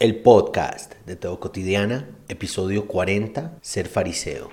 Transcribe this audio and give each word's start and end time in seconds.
El 0.00 0.22
podcast 0.22 0.92
de 1.06 1.14
Teo 1.14 1.38
Cotidiana, 1.38 2.08
episodio 2.26 2.88
40, 2.88 3.58
Ser 3.60 3.86
fariseo. 3.86 4.50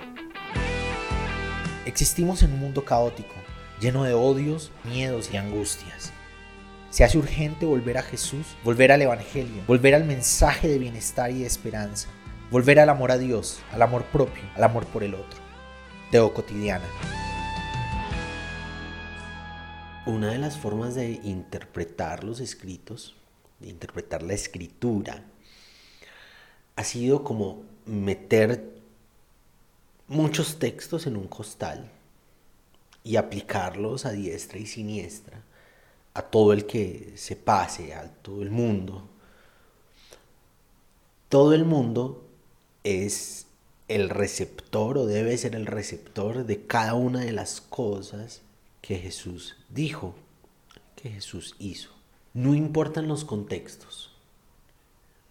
Existimos 1.84 2.44
en 2.44 2.52
un 2.52 2.60
mundo 2.60 2.84
caótico, 2.84 3.34
lleno 3.80 4.04
de 4.04 4.14
odios, 4.14 4.70
miedos 4.84 5.34
y 5.34 5.38
angustias. 5.38 6.12
Se 6.90 7.02
hace 7.02 7.18
urgente 7.18 7.66
volver 7.66 7.98
a 7.98 8.04
Jesús, 8.04 8.46
volver 8.62 8.92
al 8.92 9.02
Evangelio, 9.02 9.64
volver 9.66 9.96
al 9.96 10.04
mensaje 10.04 10.68
de 10.68 10.78
bienestar 10.78 11.32
y 11.32 11.40
de 11.40 11.46
esperanza, 11.46 12.06
volver 12.52 12.78
al 12.78 12.88
amor 12.88 13.10
a 13.10 13.18
Dios, 13.18 13.58
al 13.72 13.82
amor 13.82 14.04
propio, 14.04 14.44
al 14.54 14.62
amor 14.62 14.86
por 14.86 15.02
el 15.02 15.14
otro. 15.14 15.40
Teo 16.12 16.32
Cotidiana. 16.32 16.86
Una 20.06 20.30
de 20.30 20.38
las 20.38 20.56
formas 20.56 20.94
de 20.94 21.20
interpretar 21.24 22.22
los 22.22 22.38
escritos, 22.38 23.16
de 23.58 23.70
interpretar 23.70 24.22
la 24.22 24.34
escritura, 24.34 25.24
ha 26.76 26.84
sido 26.84 27.24
como 27.24 27.62
meter 27.86 28.72
muchos 30.08 30.58
textos 30.58 31.06
en 31.06 31.16
un 31.16 31.26
costal 31.26 31.90
y 33.04 33.16
aplicarlos 33.16 34.06
a 34.06 34.12
diestra 34.12 34.58
y 34.58 34.66
siniestra 34.66 35.42
a 36.14 36.22
todo 36.22 36.52
el 36.52 36.66
que 36.66 37.14
se 37.16 37.36
pase, 37.36 37.94
a 37.94 38.08
todo 38.08 38.42
el 38.42 38.50
mundo. 38.50 39.08
Todo 41.28 41.54
el 41.54 41.64
mundo 41.64 42.22
es 42.84 43.46
el 43.88 44.10
receptor 44.10 44.98
o 44.98 45.06
debe 45.06 45.36
ser 45.38 45.54
el 45.54 45.66
receptor 45.66 46.44
de 46.44 46.66
cada 46.66 46.94
una 46.94 47.20
de 47.20 47.32
las 47.32 47.60
cosas 47.60 48.42
que 48.80 48.98
Jesús 48.98 49.56
dijo, 49.70 50.14
que 50.96 51.10
Jesús 51.10 51.54
hizo. 51.58 51.90
No 52.34 52.54
importan 52.54 53.08
los 53.08 53.24
contextos, 53.24 54.11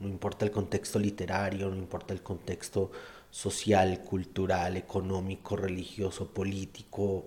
no 0.02 0.08
importa 0.08 0.46
el 0.46 0.52
contexto 0.52 1.00
literario, 1.00 1.70
no 1.70 1.78
importa 1.78 2.14
el 2.14 2.22
contexto 2.22 2.92
social, 3.30 4.02
cultural, 4.02 4.76
económico, 4.78 5.56
religioso, 5.56 6.28
político, 6.34 7.26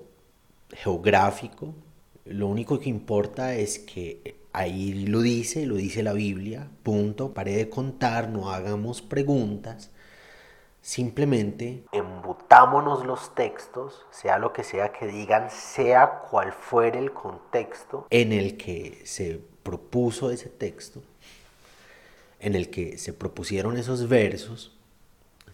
geográfico. 0.70 1.74
Lo 2.24 2.48
único 2.48 2.78
que 2.78 2.88
importa 2.88 3.54
es 3.54 3.78
que 3.78 4.36
ahí 4.52 5.06
lo 5.06 5.20
dice, 5.20 5.66
lo 5.66 5.76
dice 5.76 6.02
la 6.02 6.12
Biblia, 6.12 6.68
punto, 6.82 7.32
pare 7.32 7.56
de 7.56 7.68
contar, 7.68 8.28
no 8.28 8.50
hagamos 8.50 9.02
preguntas. 9.02 9.90
Simplemente 10.80 11.84
embutámonos 11.92 13.06
los 13.06 13.34
textos, 13.34 14.04
sea 14.10 14.38
lo 14.38 14.52
que 14.52 14.64
sea 14.64 14.92
que 14.92 15.06
digan, 15.06 15.48
sea 15.50 16.20
cual 16.30 16.52
fuere 16.52 16.98
el 16.98 17.12
contexto 17.12 18.06
en 18.10 18.32
el 18.32 18.58
que 18.58 19.00
se 19.04 19.40
propuso 19.62 20.30
ese 20.30 20.50
texto, 20.50 21.02
en 22.44 22.54
el 22.54 22.68
que 22.68 22.98
se 22.98 23.14
propusieron 23.14 23.78
esos 23.78 24.06
versos, 24.06 24.70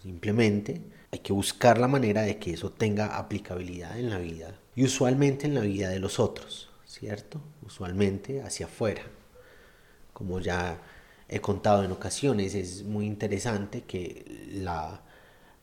simplemente 0.03 0.81
hay 1.09 1.19
que 1.19 1.31
buscar 1.31 1.77
la 1.77 1.87
manera 1.87 2.23
de 2.23 2.37
que 2.37 2.51
eso 2.51 2.69
tenga 2.69 3.17
aplicabilidad 3.17 3.97
en 3.97 4.09
la 4.09 4.17
vida 4.17 4.59
y 4.75 4.83
usualmente 4.83 5.47
en 5.47 5.55
la 5.55 5.61
vida 5.61 5.87
de 5.87 5.99
los 5.99 6.19
otros, 6.19 6.69
¿cierto? 6.85 7.39
Usualmente 7.65 8.41
hacia 8.41 8.65
afuera. 8.65 9.03
Como 10.11 10.41
ya 10.41 10.81
he 11.29 11.39
contado 11.39 11.85
en 11.85 11.93
ocasiones, 11.93 12.55
es 12.55 12.83
muy 12.83 13.05
interesante 13.05 13.83
que 13.83 14.49
la, 14.51 15.01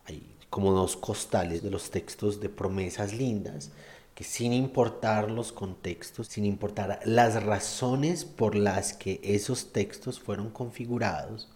hay 0.07 0.23
como 0.49 0.73
dos 0.73 0.97
costales 0.97 1.63
de 1.63 1.71
los 1.71 1.91
textos 1.91 2.41
de 2.41 2.49
promesas 2.49 3.13
lindas 3.13 3.71
que 4.19 4.25
sin 4.25 4.53
importar 4.53 5.31
los 5.31 5.53
contextos, 5.53 6.27
sin 6.27 6.45
importar 6.45 6.99
las 7.05 7.41
razones 7.41 8.25
por 8.25 8.57
las 8.57 8.93
que 8.93 9.21
esos 9.23 9.73
textos 9.73 10.19
fueron 10.19 10.51
configurados, 10.51 11.47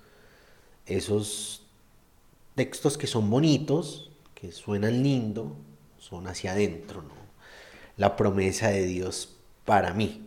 esos 0.86 1.66
textos 2.54 2.96
que 2.96 3.08
son 3.08 3.28
bonitos, 3.28 4.12
que 4.36 4.52
suenan 4.52 5.02
lindo, 5.02 5.56
son 5.98 6.28
hacia 6.28 6.52
adentro, 6.52 7.02
¿no? 7.02 7.16
La 7.96 8.14
promesa 8.14 8.68
de 8.68 8.86
Dios 8.86 9.30
para 9.64 9.92
mí. 9.92 10.22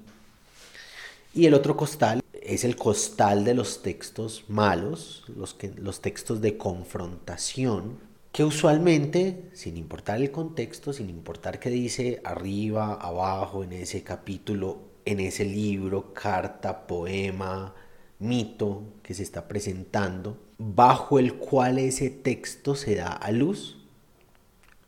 Y 1.34 1.46
el 1.46 1.54
otro 1.54 1.78
costal 1.78 2.22
es 2.34 2.66
el 2.66 2.76
costal 2.76 3.46
de 3.46 3.54
los 3.54 3.82
textos 3.82 4.44
malos, 4.50 5.24
los, 5.34 5.54
que, 5.54 5.70
los 5.70 6.02
textos 6.02 6.42
de 6.42 6.58
confrontación, 6.58 7.98
que 8.36 8.44
usualmente, 8.44 9.50
sin 9.54 9.78
importar 9.78 10.20
el 10.20 10.30
contexto, 10.30 10.92
sin 10.92 11.10
importar 11.10 11.58
qué 11.58 11.70
dice 11.70 12.20
arriba, 12.26 12.96
abajo, 12.96 13.64
en 13.64 13.72
ese 13.72 14.04
capítulo, 14.04 14.82
en 15.06 15.22
ese 15.22 15.46
libro, 15.46 16.14
carta, 16.14 16.86
poema, 16.86 17.74
mito 18.20 18.84
que 19.04 19.14
se 19.14 19.24
está 19.24 19.48
presentando, 19.48 20.38
bajo 20.58 21.18
el 21.18 21.36
cual 21.36 21.80
ese 21.80 22.10
texto 22.10 22.76
se 22.76 22.96
da 22.96 23.08
a 23.14 23.32
luz, 23.32 23.78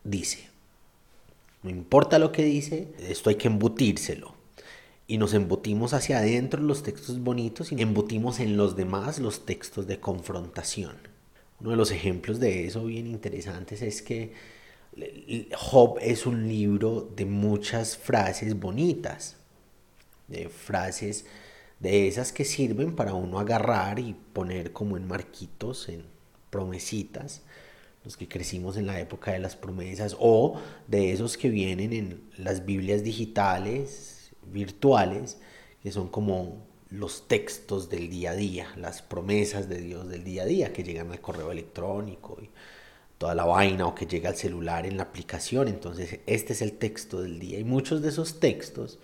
dice, 0.03 0.50
no 1.64 1.69
importa 1.69 2.19
lo 2.19 2.34
que 2.34 2.44
dice, 2.44 2.90
esto 3.00 3.29
hay 3.29 3.38
que 3.38 3.47
embutírselo. 3.47 4.35
Y 5.08 5.19
nos 5.19 5.34
embutimos 5.34 5.94
hacia 5.94 6.18
adentro 6.18 6.62
los 6.62 6.84
textos 6.84 7.22
bonitos 7.22 7.72
y 7.72 7.81
embutimos 7.81 8.41
en 8.41 8.58
los 8.58 8.75
demás 8.75 9.19
los 9.19 9.46
textos 9.46 9.88
de 9.88 10.02
confrontación. 10.02 10.97
Uno 11.59 11.72
de 11.72 11.75
los 11.75 11.91
ejemplos 11.91 12.40
de 12.40 12.68
eso 12.68 12.85
bien 12.85 13.07
interesantes 13.07 13.81
es 13.81 14.01
que 14.01 14.34
Job 15.56 15.97
es 16.01 16.25
un 16.25 16.47
libro 16.47 17.01
de 17.16 17.25
muchas 17.25 17.97
frases 17.97 18.59
bonitas, 18.59 19.38
de 20.28 20.50
frases 20.50 21.25
de 21.79 22.07
esas 22.07 22.31
que 22.31 22.46
sirven 22.46 22.96
para 22.96 23.13
uno 23.13 23.40
agarrar 23.40 24.00
y 24.00 24.16
poner 24.34 24.72
como 24.72 24.97
en 24.97 25.07
marquitos, 25.07 25.90
en 25.90 26.03
promesitas, 26.50 27.41
los 28.03 28.17
que 28.17 28.28
crecimos 28.28 28.78
en 28.78 28.88
la 28.88 29.00
época 29.00 29.31
de 29.31 29.40
las 29.40 29.56
promesas, 29.56 30.16
o 30.19 30.59
de 30.88 31.12
esos 31.12 31.38
que 31.38 31.50
vienen 31.50 31.94
en 31.94 32.29
las 32.38 32.66
Biblias 32.66 33.03
digitales, 33.03 34.31
virtuales, 34.51 35.38
que 35.84 35.91
son 35.91 36.07
como 36.07 36.66
los 36.90 37.28
textos 37.28 37.90
del 37.90 38.09
día 38.09 38.31
a 38.31 38.36
día, 38.36 38.68
las 38.78 39.02
promesas 39.02 39.68
de 39.68 39.81
Dios 39.81 40.08
del 40.08 40.24
día 40.24 40.44
a 40.44 40.46
día 40.46 40.74
que 40.74 40.84
llegan 40.84 41.12
al 41.12 41.22
correo 41.22 41.52
electrónico 41.52 42.38
y 42.42 42.50
toda 43.18 43.36
la 43.36 43.46
vaina 43.46 43.88
o 43.88 43.96
que 43.96 44.06
llega 44.06 44.30
al 44.30 44.36
celular 44.36 44.86
en 44.86 44.97
la 44.97 45.03
aplicación. 45.03 45.68
Entonces, 45.68 46.20
este 46.26 46.53
es 46.53 46.62
el 46.62 46.74
texto 46.74 47.22
del 47.22 47.40
día 47.40 47.59
y 47.59 47.64
muchos 47.64 48.02
de 48.02 48.09
esos 48.09 48.40
textos 48.40 49.00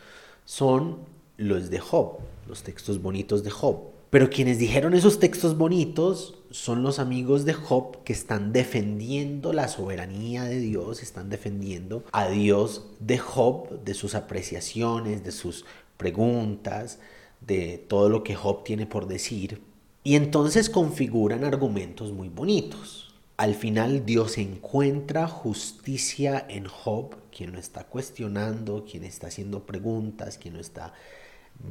son 0.46 1.00
los 1.38 1.70
de 1.70 1.80
Job, 1.80 2.20
los 2.48 2.64
textos 2.64 3.02
bonitos 3.02 3.44
de 3.44 3.50
Job. 3.50 3.94
Pero 4.10 4.30
quienes 4.30 4.60
dijeron 4.60 4.94
esos 4.94 5.20
textos 5.20 5.58
bonitos 5.58 6.36
son 6.52 6.84
los 6.84 7.00
amigos 7.00 7.46
de 7.46 7.54
Job 7.54 8.04
que 8.04 8.14
están 8.14 8.54
defendiendo 8.54 9.54
la 9.54 9.68
soberanía 9.68 10.44
de 10.44 10.60
Dios, 10.60 11.02
están 11.02 11.32
defendiendo 11.32 12.04
a 12.12 12.30
Dios 12.30 12.86
de 13.00 13.18
Job, 13.18 13.84
de 13.84 13.96
sus 13.96 14.14
apreciaciones, 14.14 15.24
de 15.24 15.32
sus 15.32 15.66
preguntas, 15.98 17.00
de 17.48 17.78
todo 17.78 18.10
lo 18.10 18.24
que 18.24 18.36
Job 18.36 18.64
tiene 18.64 18.86
por 18.86 19.08
decir. 19.08 19.62
Y 20.04 20.16
entonces 20.16 20.70
configuran 20.70 21.44
argumentos 21.44 22.12
muy 22.12 22.30
bonitos. 22.30 23.14
Al 23.38 23.56
final 23.56 24.06
Dios 24.06 24.38
encuentra 24.38 25.28
justicia 25.28 26.46
en 26.50 26.66
Job, 26.66 27.16
quien 27.36 27.52
lo 27.52 27.60
está 27.60 27.86
cuestionando, 27.86 28.86
quien 28.86 29.04
está 29.04 29.28
haciendo 29.28 29.66
preguntas, 29.66 30.38
quien 30.38 30.54
lo 30.56 30.60
está 30.60 30.94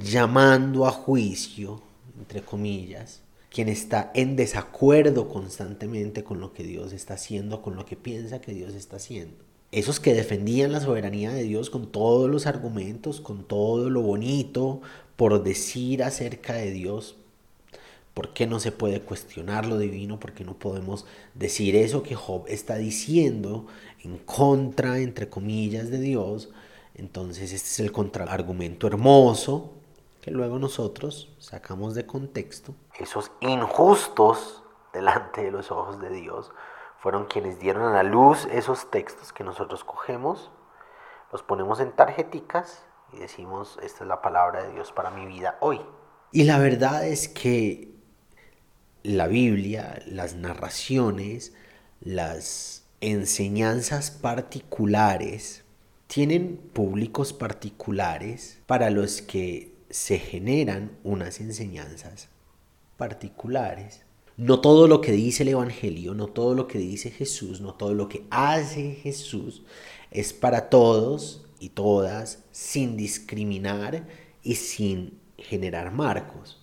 llamando 0.00 0.86
a 0.86 0.90
juicio, 0.90 1.82
entre 2.18 2.42
comillas, 2.42 3.22
quien 3.50 3.68
está 3.68 4.10
en 4.14 4.34
desacuerdo 4.34 5.28
constantemente 5.28 6.24
con 6.24 6.40
lo 6.40 6.52
que 6.52 6.64
Dios 6.64 6.92
está 6.92 7.14
haciendo, 7.14 7.62
con 7.62 7.76
lo 7.76 7.84
que 7.84 7.96
piensa 7.96 8.40
que 8.40 8.52
Dios 8.52 8.74
está 8.74 8.96
haciendo. 8.96 9.51
Esos 9.72 10.00
que 10.00 10.12
defendían 10.12 10.70
la 10.70 10.80
soberanía 10.80 11.32
de 11.32 11.44
Dios 11.44 11.70
con 11.70 11.86
todos 11.86 12.28
los 12.28 12.46
argumentos, 12.46 13.22
con 13.22 13.42
todo 13.42 13.88
lo 13.88 14.02
bonito, 14.02 14.82
por 15.16 15.42
decir 15.42 16.02
acerca 16.02 16.52
de 16.52 16.70
Dios. 16.70 17.16
¿Por 18.12 18.34
qué 18.34 18.46
no 18.46 18.60
se 18.60 18.70
puede 18.70 19.00
cuestionar 19.00 19.64
lo 19.64 19.78
divino? 19.78 20.20
¿Por 20.20 20.32
qué 20.32 20.44
no 20.44 20.52
podemos 20.52 21.06
decir 21.32 21.74
eso 21.74 22.02
que 22.02 22.14
Job 22.14 22.44
está 22.48 22.76
diciendo 22.76 23.66
en 24.04 24.18
contra, 24.18 24.98
entre 24.98 25.30
comillas, 25.30 25.90
de 25.90 26.00
Dios? 26.00 26.50
Entonces 26.94 27.54
este 27.54 27.68
es 27.68 27.80
el 27.80 27.92
contraargumento 27.92 28.86
hermoso 28.86 29.72
que 30.20 30.30
luego 30.30 30.58
nosotros 30.58 31.30
sacamos 31.38 31.94
de 31.94 32.04
contexto. 32.04 32.74
Esos 33.00 33.30
injustos 33.40 34.62
delante 34.92 35.44
de 35.44 35.50
los 35.50 35.70
ojos 35.70 35.98
de 35.98 36.10
Dios 36.10 36.50
fueron 37.02 37.26
quienes 37.26 37.58
dieron 37.58 37.82
a 37.82 37.92
la 37.92 38.04
luz 38.04 38.46
esos 38.52 38.88
textos 38.92 39.32
que 39.32 39.42
nosotros 39.42 39.82
cogemos, 39.82 40.52
los 41.32 41.42
ponemos 41.42 41.80
en 41.80 41.90
tarjeticas 41.90 42.84
y 43.12 43.16
decimos, 43.16 43.76
esta 43.82 44.04
es 44.04 44.08
la 44.08 44.22
palabra 44.22 44.62
de 44.62 44.72
Dios 44.72 44.92
para 44.92 45.10
mi 45.10 45.26
vida 45.26 45.58
hoy. 45.58 45.80
Y 46.30 46.44
la 46.44 46.60
verdad 46.60 47.04
es 47.04 47.28
que 47.28 47.92
la 49.02 49.26
Biblia, 49.26 50.00
las 50.06 50.36
narraciones, 50.36 51.52
las 52.00 52.86
enseñanzas 53.00 54.12
particulares, 54.12 55.64
tienen 56.06 56.56
públicos 56.56 57.32
particulares 57.32 58.60
para 58.66 58.90
los 58.90 59.22
que 59.22 59.74
se 59.90 60.20
generan 60.20 60.96
unas 61.02 61.40
enseñanzas 61.40 62.28
particulares. 62.96 64.04
No 64.36 64.60
todo 64.60 64.88
lo 64.88 65.00
que 65.00 65.12
dice 65.12 65.42
el 65.42 65.50
Evangelio, 65.50 66.14
no 66.14 66.26
todo 66.26 66.54
lo 66.54 66.66
que 66.66 66.78
dice 66.78 67.10
Jesús, 67.10 67.60
no 67.60 67.74
todo 67.74 67.94
lo 67.94 68.08
que 68.08 68.24
hace 68.30 68.94
Jesús 69.02 69.62
es 70.10 70.32
para 70.32 70.68
todos 70.70 71.44
y 71.58 71.70
todas 71.70 72.42
sin 72.50 72.96
discriminar 72.96 74.06
y 74.42 74.54
sin 74.56 75.18
generar 75.38 75.92
marcos. 75.92 76.58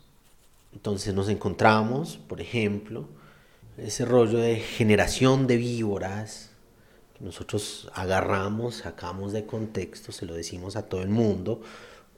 Entonces 0.73 1.13
nos 1.13 1.29
encontramos, 1.29 2.17
por 2.17 2.41
ejemplo, 2.41 3.07
ese 3.77 4.05
rollo 4.05 4.39
de 4.39 4.57
generación 4.57 5.47
de 5.47 5.57
víboras, 5.57 6.51
que 7.17 7.23
nosotros 7.23 7.89
agarramos, 7.93 8.75
sacamos 8.75 9.31
de 9.31 9.45
contexto, 9.45 10.11
se 10.11 10.25
lo 10.25 10.33
decimos 10.33 10.75
a 10.75 10.87
todo 10.87 11.01
el 11.01 11.09
mundo, 11.09 11.61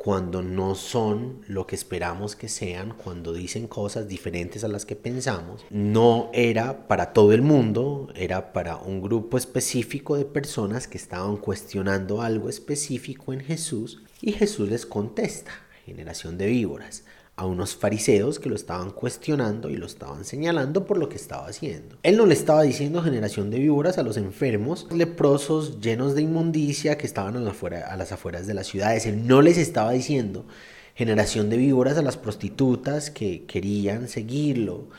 cuando 0.04 0.42
no 0.42 0.74
son 0.74 1.42
lo 1.48 1.68
que 1.68 1.76
esperamos 1.76 2.36
que 2.36 2.50
sean, 2.50 2.96
cuando 2.96 3.34
dicen 3.34 3.68
cosas 3.68 4.08
diferentes 4.08 4.64
a 4.64 4.68
las 4.68 4.84
que 4.84 4.96
pensamos, 4.96 5.64
no 5.70 6.32
era 6.34 6.88
para 6.88 7.14
todo 7.14 7.34
el 7.34 7.44
mundo, 7.44 8.12
era 8.16 8.52
para 8.52 8.78
un 8.78 9.04
grupo 9.04 9.38
específico 9.38 10.18
de 10.18 10.26
personas 10.26 10.88
que 10.88 10.98
estaban 10.98 11.38
cuestionando 11.38 12.24
algo 12.24 12.50
específico 12.50 13.32
en 13.32 13.42
Jesús 13.42 14.02
y 14.22 14.32
Jesús 14.32 14.70
les 14.70 14.88
contesta, 14.88 15.52
generación 15.86 16.40
de 16.40 16.48
víboras 16.48 17.04
a 17.42 17.46
unos 17.46 17.76
fariseos 17.76 18.38
que 18.38 18.50
lo 18.50 18.56
estaban 18.56 18.92
cuestionando 18.92 19.72
y 19.72 19.76
lo 19.76 19.88
estaban 19.88 20.26
señalando 20.26 20.86
por 20.86 21.00
lo 21.00 21.10
que 21.10 21.16
estaba 21.16 21.48
haciendo. 21.48 21.98
Él 22.04 22.16
no 22.16 22.28
le 22.28 22.36
estaba 22.36 22.62
diciendo 22.62 23.02
generación 23.02 23.50
de 23.50 23.58
víboras 23.58 23.98
a 23.98 24.04
los 24.04 24.16
enfermos, 24.18 24.86
leprosos, 24.92 25.82
llenos 25.82 26.14
de 26.14 26.22
inmundicia 26.22 27.00
que 27.00 27.08
estaban 27.08 27.36
a, 27.36 27.40
las 27.40 28.12
afueras 28.12 28.46
de 28.46 28.54
las 28.54 28.68
ciudades. 28.68 29.08
Él 29.08 29.26
no 29.26 29.42
les 29.42 29.58
estaba 29.58 29.92
diciendo 29.92 30.46
generación 30.94 31.50
de 31.50 31.58
víboras 31.58 31.98
a 31.98 32.04
las 32.04 32.16
prostitutas 32.16 33.10
que 33.10 33.46
querían 33.46 34.08
seguirlo. 34.08 34.90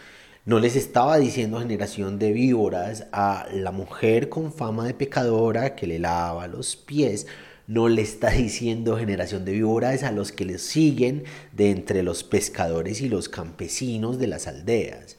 No 0.45 0.59
les 0.59 0.75
estaba 0.75 1.19
diciendo 1.19 1.61
generación 1.61 2.19
de 2.19 2.33
víboras 2.33 3.07
a 3.13 3.47
la 3.53 3.71
mujer 3.71 4.29
con 4.29 4.53
fama 4.53 4.85
de 4.85 4.95
pecadora 4.95 5.77
que 5.77 5.87
le 5.87 6.01
lava 6.01 6.49
los 6.49 6.75
pies 6.75 7.29
no 7.67 7.89
le 7.89 8.03
está 8.03 8.31
diciendo 8.31 8.97
generación 8.97 9.45
de 9.45 9.53
víboras 9.53 10.03
a 10.03 10.13
los 10.13 10.33
que 10.33 10.45
le 10.45 10.59
siguen 10.59 11.25
de 11.53 11.71
entre 11.71 12.03
los 12.03 12.25
pescadores 12.25 13.01
y 13.01 13.09
los 13.09 13.29
campesinos 13.29 14.19
de 14.19 14.27
las 14.27 14.47
aldeas. 14.47 15.17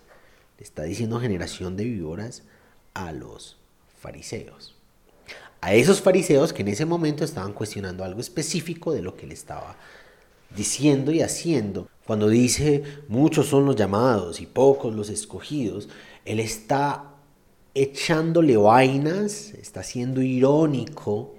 Le 0.58 0.64
está 0.64 0.84
diciendo 0.84 1.20
generación 1.20 1.78
de 1.78 1.86
víboras 1.86 2.44
a 2.94 3.12
los 3.12 3.58
fariseos. 4.00 4.76
A 5.62 5.74
esos 5.74 6.02
fariseos 6.02 6.52
que 6.52 6.62
en 6.62 6.68
ese 6.68 6.86
momento 6.86 7.24
estaban 7.24 7.54
cuestionando 7.54 8.04
algo 8.04 8.20
específico 8.20 8.92
de 8.92 9.02
lo 9.02 9.16
que 9.16 9.28
le 9.28 9.34
estaba 9.34 9.78
diciendo 10.56 11.12
y 11.12 11.22
haciendo. 11.22 11.88
Cuando 12.06 12.28
dice 12.28 12.84
muchos 13.08 13.48
son 13.48 13.66
los 13.66 13.76
llamados 13.76 14.42
y 14.42 14.46
pocos 14.46 14.94
los 14.94 15.10
escogidos, 15.10 15.88
él 16.26 16.40
está 16.40 17.14
echándole 17.74 18.58
vainas, 18.58 19.54
está 19.54 19.84
siendo 19.84 20.22
irónico 20.22 21.34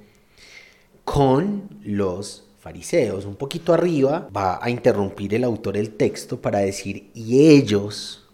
con 1.05 1.69
los 1.83 2.45
fariseos. 2.59 3.27
Un 3.27 3.37
poquito 3.37 3.75
arriba 3.75 4.29
va 4.35 4.59
a 4.63 4.71
interrumpir 4.71 5.35
el 5.35 5.45
autor 5.45 5.77
el 5.77 5.91
texto 5.91 6.41
para 6.41 6.61
decir, 6.61 7.11
y 7.15 7.49
ellos, 7.51 8.27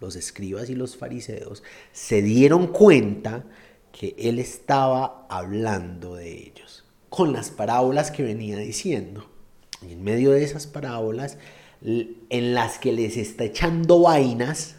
los 0.00 0.14
escribas 0.16 0.68
y 0.68 0.74
los 0.74 0.96
fariseos, 0.96 1.62
se 1.92 2.22
dieron 2.22 2.66
cuenta 2.66 3.44
que 3.90 4.14
él 4.18 4.38
estaba 4.38 5.26
hablando 5.28 6.16
de 6.16 6.32
ellos, 6.32 6.84
con 7.08 7.32
las 7.32 7.50
parábolas 7.50 8.10
que 8.10 8.22
venía 8.22 8.58
diciendo. 8.58 9.26
Y 9.86 9.92
en 9.92 10.04
medio 10.04 10.32
de 10.32 10.44
esas 10.44 10.66
parábolas, 10.66 11.38
en 11.82 12.54
las 12.54 12.78
que 12.78 12.92
les 12.92 13.16
está 13.16 13.44
echando 13.44 14.00
vainas, 14.00 14.76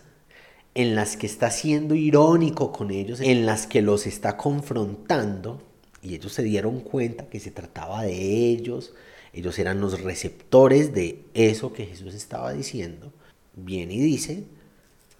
en 0.76 0.96
las 0.96 1.18
que 1.18 1.28
está 1.28 1.52
siendo 1.52 1.96
irónico 1.96 2.72
con 2.72 2.92
ellos, 2.92 3.20
en 3.22 3.46
las 3.46 3.68
que 3.68 3.82
los 3.82 4.08
está 4.08 4.38
confrontando, 4.38 5.62
y 6.04 6.16
ellos 6.16 6.34
se 6.34 6.44
dieron 6.44 6.82
cuenta 6.82 7.30
que 7.30 7.40
se 7.40 7.50
trataba 7.50 8.04
de 8.04 8.50
ellos, 8.50 8.94
ellos 9.32 9.58
eran 9.58 9.80
los 9.80 10.02
receptores 10.02 10.94
de 10.94 11.24
eso 11.34 11.72
que 11.72 11.86
Jesús 11.86 12.14
estaba 12.14 12.52
diciendo. 12.52 13.12
Viene 13.56 13.94
y 13.96 14.00
dice, 14.02 14.44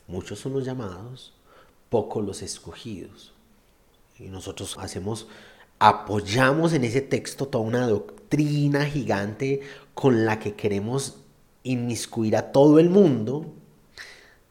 muchos 0.08 0.40
son 0.40 0.54
los 0.54 0.66
llamados, 0.66 1.34
pocos 1.90 2.24
los 2.24 2.42
escogidos. 2.42 3.34
Y 4.20 4.24
nosotros 4.24 4.76
hacemos, 4.78 5.28
apoyamos 5.80 6.74
en 6.74 6.84
ese 6.84 7.02
texto 7.02 7.48
toda 7.48 7.64
una 7.64 7.88
doctrina 7.88 8.86
gigante 8.86 9.62
con 9.94 10.26
la 10.26 10.40
que 10.40 10.54
queremos 10.54 11.20
inmiscuir 11.64 12.36
a 12.36 12.52
todo 12.52 12.78
el 12.78 12.90
mundo 12.90 13.54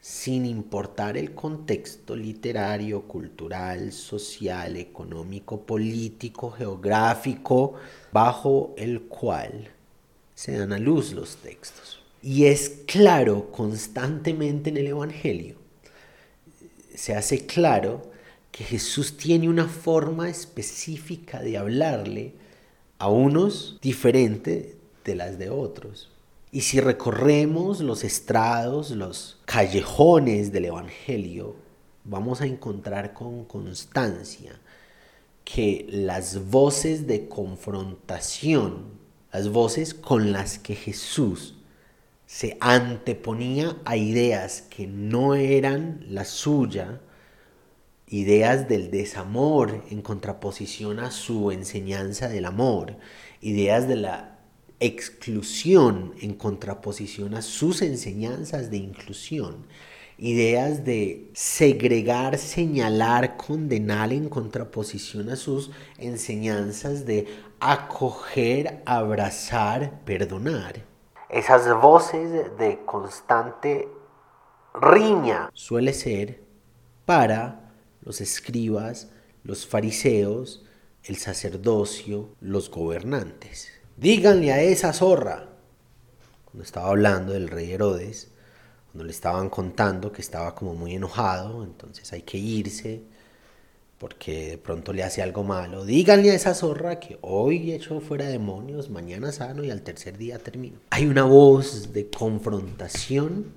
sin 0.02 0.46
importar 0.46 1.16
el 1.16 1.32
contexto 1.32 2.16
literario, 2.16 3.02
cultural, 3.02 3.92
social, 3.92 4.76
económico, 4.76 5.60
político, 5.62 6.50
geográfico, 6.50 7.74
bajo 8.10 8.74
el 8.76 9.02
cual 9.02 9.70
se 10.34 10.58
dan 10.58 10.72
a 10.72 10.78
luz 10.78 11.12
los 11.12 11.36
textos. 11.36 12.02
Y 12.20 12.46
es 12.46 12.82
claro 12.86 13.52
constantemente 13.52 14.70
en 14.70 14.78
el 14.78 14.88
Evangelio, 14.88 15.54
se 16.92 17.14
hace 17.14 17.46
claro 17.46 18.02
que 18.50 18.64
Jesús 18.64 19.16
tiene 19.16 19.48
una 19.48 19.68
forma 19.68 20.28
específica 20.28 21.40
de 21.40 21.58
hablarle 21.58 22.34
a 22.98 23.08
unos 23.08 23.78
diferente 23.80 24.76
de 25.04 25.14
las 25.14 25.38
de 25.38 25.48
otros. 25.48 26.11
Y 26.54 26.60
si 26.60 26.80
recorremos 26.80 27.80
los 27.80 28.04
estrados, 28.04 28.90
los 28.90 29.40
callejones 29.46 30.52
del 30.52 30.66
Evangelio, 30.66 31.56
vamos 32.04 32.42
a 32.42 32.46
encontrar 32.46 33.14
con 33.14 33.46
constancia 33.46 34.60
que 35.44 35.86
las 35.88 36.50
voces 36.50 37.06
de 37.06 37.26
confrontación, 37.26 38.84
las 39.32 39.48
voces 39.48 39.94
con 39.94 40.32
las 40.32 40.58
que 40.58 40.74
Jesús 40.74 41.54
se 42.26 42.58
anteponía 42.60 43.78
a 43.86 43.96
ideas 43.96 44.60
que 44.60 44.86
no 44.86 45.34
eran 45.34 46.04
la 46.06 46.26
suya, 46.26 47.00
ideas 48.08 48.68
del 48.68 48.90
desamor 48.90 49.84
en 49.88 50.02
contraposición 50.02 51.00
a 51.00 51.12
su 51.12 51.50
enseñanza 51.50 52.28
del 52.28 52.44
amor, 52.44 52.98
ideas 53.40 53.88
de 53.88 53.96
la 53.96 54.31
exclusión 54.82 56.14
en 56.20 56.34
contraposición 56.34 57.34
a 57.34 57.42
sus 57.42 57.82
enseñanzas 57.82 58.70
de 58.70 58.78
inclusión, 58.78 59.66
ideas 60.18 60.84
de 60.84 61.30
segregar, 61.34 62.38
señalar, 62.38 63.36
condenar 63.36 64.12
en 64.12 64.28
contraposición 64.28 65.30
a 65.30 65.36
sus 65.36 65.70
enseñanzas 65.98 67.06
de 67.06 67.26
acoger, 67.60 68.82
abrazar, 68.84 70.00
perdonar. 70.04 70.84
Esas 71.28 71.80
voces 71.80 72.56
de 72.58 72.84
constante 72.84 73.88
riña 74.74 75.50
suele 75.54 75.92
ser 75.92 76.42
para 77.04 77.72
los 78.02 78.20
escribas, 78.20 79.10
los 79.44 79.66
fariseos, 79.66 80.64
el 81.04 81.16
sacerdocio, 81.16 82.30
los 82.40 82.70
gobernantes. 82.70 83.81
Díganle 83.96 84.52
a 84.52 84.62
esa 84.62 84.92
zorra, 84.92 85.48
cuando 86.44 86.64
estaba 86.64 86.88
hablando 86.88 87.32
del 87.32 87.48
rey 87.48 87.72
Herodes, 87.72 88.28
cuando 88.90 89.04
le 89.04 89.12
estaban 89.12 89.48
contando 89.48 90.12
que 90.12 90.22
estaba 90.22 90.54
como 90.54 90.74
muy 90.74 90.94
enojado, 90.94 91.64
entonces 91.64 92.12
hay 92.12 92.22
que 92.22 92.38
irse 92.38 93.02
porque 94.02 94.50
de 94.50 94.58
pronto 94.58 94.92
le 94.92 95.04
hace 95.04 95.22
algo 95.22 95.44
malo. 95.44 95.84
Díganle 95.84 96.32
a 96.32 96.34
esa 96.34 96.54
zorra 96.54 96.98
que 96.98 97.18
hoy 97.20 97.70
hecho 97.70 98.00
fuera 98.00 98.26
demonios, 98.26 98.90
mañana 98.90 99.30
sano 99.30 99.62
y 99.62 99.70
al 99.70 99.82
tercer 99.82 100.18
día 100.18 100.40
termino. 100.40 100.80
Hay 100.90 101.06
una 101.06 101.22
voz 101.22 101.92
de 101.92 102.10
confrontación, 102.10 103.52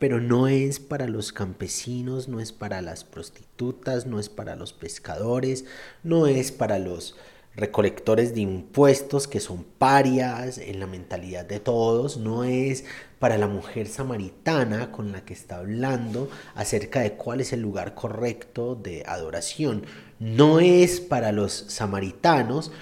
pero 0.00 0.20
no 0.20 0.48
es 0.48 0.80
para 0.80 1.06
los 1.06 1.32
campesinos, 1.32 2.26
no 2.26 2.40
es 2.40 2.50
para 2.50 2.82
las 2.82 3.04
prostitutas, 3.04 4.06
no 4.06 4.18
es 4.18 4.28
para 4.28 4.56
los 4.56 4.72
pescadores, 4.72 5.66
no 6.02 6.26
es 6.26 6.50
para 6.50 6.80
los 6.80 7.14
recolectores 7.56 8.34
de 8.34 8.40
impuestos 8.40 9.28
que 9.28 9.40
son 9.40 9.64
parias 9.64 10.58
en 10.58 10.80
la 10.80 10.86
mentalidad 10.86 11.44
de 11.44 11.60
todos, 11.60 12.16
no 12.16 12.44
es 12.44 12.84
para 13.18 13.38
la 13.38 13.46
mujer 13.46 13.86
samaritana 13.86 14.90
con 14.90 15.12
la 15.12 15.24
que 15.24 15.34
está 15.34 15.58
hablando 15.58 16.28
acerca 16.54 17.00
de 17.00 17.12
cuál 17.12 17.40
es 17.40 17.52
el 17.52 17.60
lugar 17.60 17.94
correcto 17.94 18.74
de 18.74 19.04
adoración, 19.06 19.84
no 20.18 20.60
es 20.60 21.00
para 21.00 21.32
los 21.32 21.52
samaritanos 21.68 22.72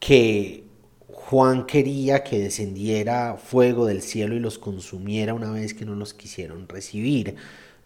que 0.00 0.64
Juan 1.08 1.66
quería 1.66 2.22
que 2.22 2.38
descendiera 2.38 3.36
fuego 3.36 3.86
del 3.86 4.02
cielo 4.02 4.34
y 4.34 4.40
los 4.40 4.58
consumiera 4.58 5.34
una 5.34 5.50
vez 5.50 5.74
que 5.74 5.84
no 5.84 5.94
los 5.94 6.14
quisieron 6.14 6.68
recibir, 6.68 7.36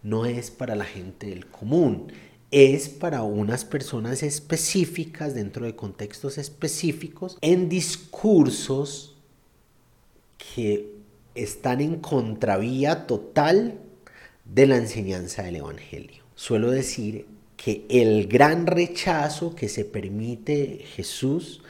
no 0.03 0.25
es 0.25 0.51
para 0.51 0.75
la 0.75 0.85
gente 0.85 1.27
del 1.27 1.47
común, 1.47 2.11
es 2.51 2.89
para 2.89 3.23
unas 3.23 3.63
personas 3.63 4.23
específicas 4.23 5.33
dentro 5.33 5.65
de 5.65 5.75
contextos 5.75 6.37
específicos 6.37 7.37
en 7.41 7.69
discursos 7.69 9.15
que 10.55 10.91
están 11.33 11.79
en 11.79 11.95
contravía 11.97 13.07
total 13.07 13.79
de 14.43 14.67
la 14.67 14.75
enseñanza 14.75 15.43
del 15.43 15.57
Evangelio. 15.57 16.23
Suelo 16.35 16.71
decir 16.71 17.25
que 17.55 17.85
el 17.89 18.27
gran 18.27 18.67
rechazo 18.67 19.55
que 19.55 19.69
se 19.69 19.85
permite 19.85 20.83
Jesús 20.95 21.61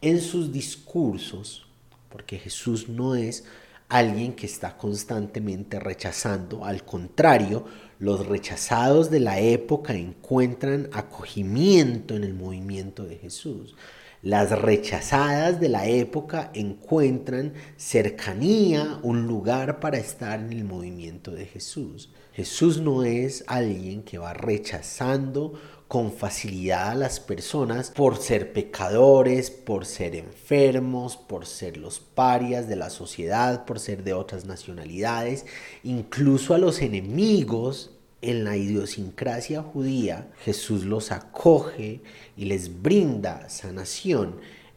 en 0.00 0.20
sus 0.20 0.52
discursos, 0.52 1.66
porque 2.10 2.38
Jesús 2.38 2.88
no 2.88 3.16
es 3.16 3.44
alguien 3.88 4.34
que 4.34 4.46
está 4.46 4.76
constantemente 4.76 5.80
rechazando, 5.80 6.64
al 6.64 6.84
contrario, 6.84 7.64
los 7.98 8.26
rechazados 8.26 9.10
de 9.10 9.20
la 9.20 9.40
época 9.40 9.94
encuentran 9.94 10.88
acogimiento 10.92 12.14
en 12.14 12.24
el 12.24 12.34
movimiento 12.34 13.04
de 13.04 13.16
Jesús. 13.16 13.74
Las 14.22 14.50
rechazadas 14.50 15.60
de 15.60 15.68
la 15.68 15.86
época 15.86 16.50
encuentran 16.52 17.54
cercanía, 17.76 18.98
un 19.02 19.26
lugar 19.26 19.78
para 19.78 19.98
estar 19.98 20.40
en 20.40 20.52
el 20.52 20.64
movimiento 20.64 21.30
de 21.30 21.46
Jesús. 21.46 22.10
Jesús 22.32 22.80
no 22.80 23.04
es 23.04 23.44
alguien 23.46 24.02
que 24.02 24.18
va 24.18 24.32
rechazando 24.32 25.54
con 25.88 26.12
facilidad 26.12 26.90
a 26.90 26.94
las 26.94 27.18
personas 27.18 27.90
por 27.90 28.18
ser 28.18 28.52
pecadores, 28.52 29.50
por 29.50 29.86
ser 29.86 30.14
enfermos, 30.14 31.16
por 31.16 31.46
ser 31.46 31.78
los 31.78 31.98
parias 31.98 32.68
de 32.68 32.76
la 32.76 32.90
sociedad, 32.90 33.64
por 33.64 33.80
ser 33.80 34.04
de 34.04 34.12
otras 34.12 34.44
nacionalidades, 34.44 35.46
incluso 35.82 36.54
a 36.54 36.58
los 36.58 36.82
enemigos 36.82 37.92
en 38.20 38.44
la 38.44 38.56
idiosincrasia 38.56 39.62
judía, 39.62 40.28
Jesús 40.44 40.84
los 40.84 41.10
acoge 41.10 42.02
y 42.36 42.44
les 42.46 42.82
brinda 42.82 43.48
sanación. 43.48 44.36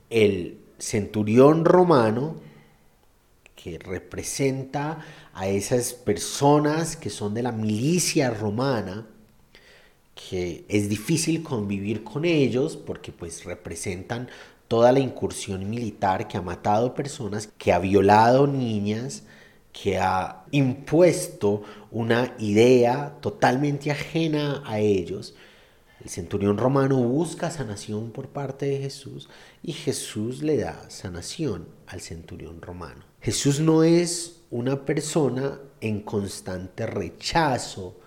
El 0.10 0.60
centurión 0.78 1.66
romano, 1.66 2.36
que 3.56 3.78
representa 3.80 5.00
a 5.34 5.48
esas 5.48 5.94
personas 5.94 6.96
que 6.96 7.10
son 7.10 7.34
de 7.34 7.44
la 7.44 7.52
milicia 7.52 8.30
romana, 8.30 9.08
que 10.30 10.66
es 10.68 10.90
difícil 10.90 11.44
convivir 11.44 12.04
con 12.04 12.26
ellos 12.26 12.78
porque 12.78 13.12
pues 13.12 13.44
representan 13.44 14.30
toda 14.68 14.92
la 14.92 15.00
incursión 15.00 15.70
militar 15.70 16.28
que 16.28 16.38
ha 16.38 16.42
matado 16.42 16.94
personas, 16.94 17.50
que 17.58 17.74
ha 17.74 17.80
violado 17.80 18.48
niñas, 18.48 19.24
que 19.74 19.98
ha 19.98 20.46
impuesto 20.52 21.64
una 21.92 22.36
idea 22.40 23.18
totalmente 23.22 23.92
ajena 23.92 24.64
a 24.66 24.80
ellos. 24.80 25.36
El 26.04 26.10
centurión 26.10 26.58
romano 26.58 26.98
busca 26.98 27.52
sanación 27.52 28.12
por 28.12 28.30
parte 28.30 28.66
de 28.66 28.80
Jesús 28.80 29.30
y 29.62 29.74
Jesús 29.74 30.42
le 30.42 30.58
da 30.58 30.90
sanación 30.90 31.68
al 31.88 32.02
centurión 32.02 32.62
romano. 32.62 33.04
Jesús 33.22 33.60
no 33.60 33.84
es 33.84 34.42
una 34.50 34.86
persona 34.86 35.60
en 35.80 36.02
constante 36.02 36.86
rechazo, 36.88 38.01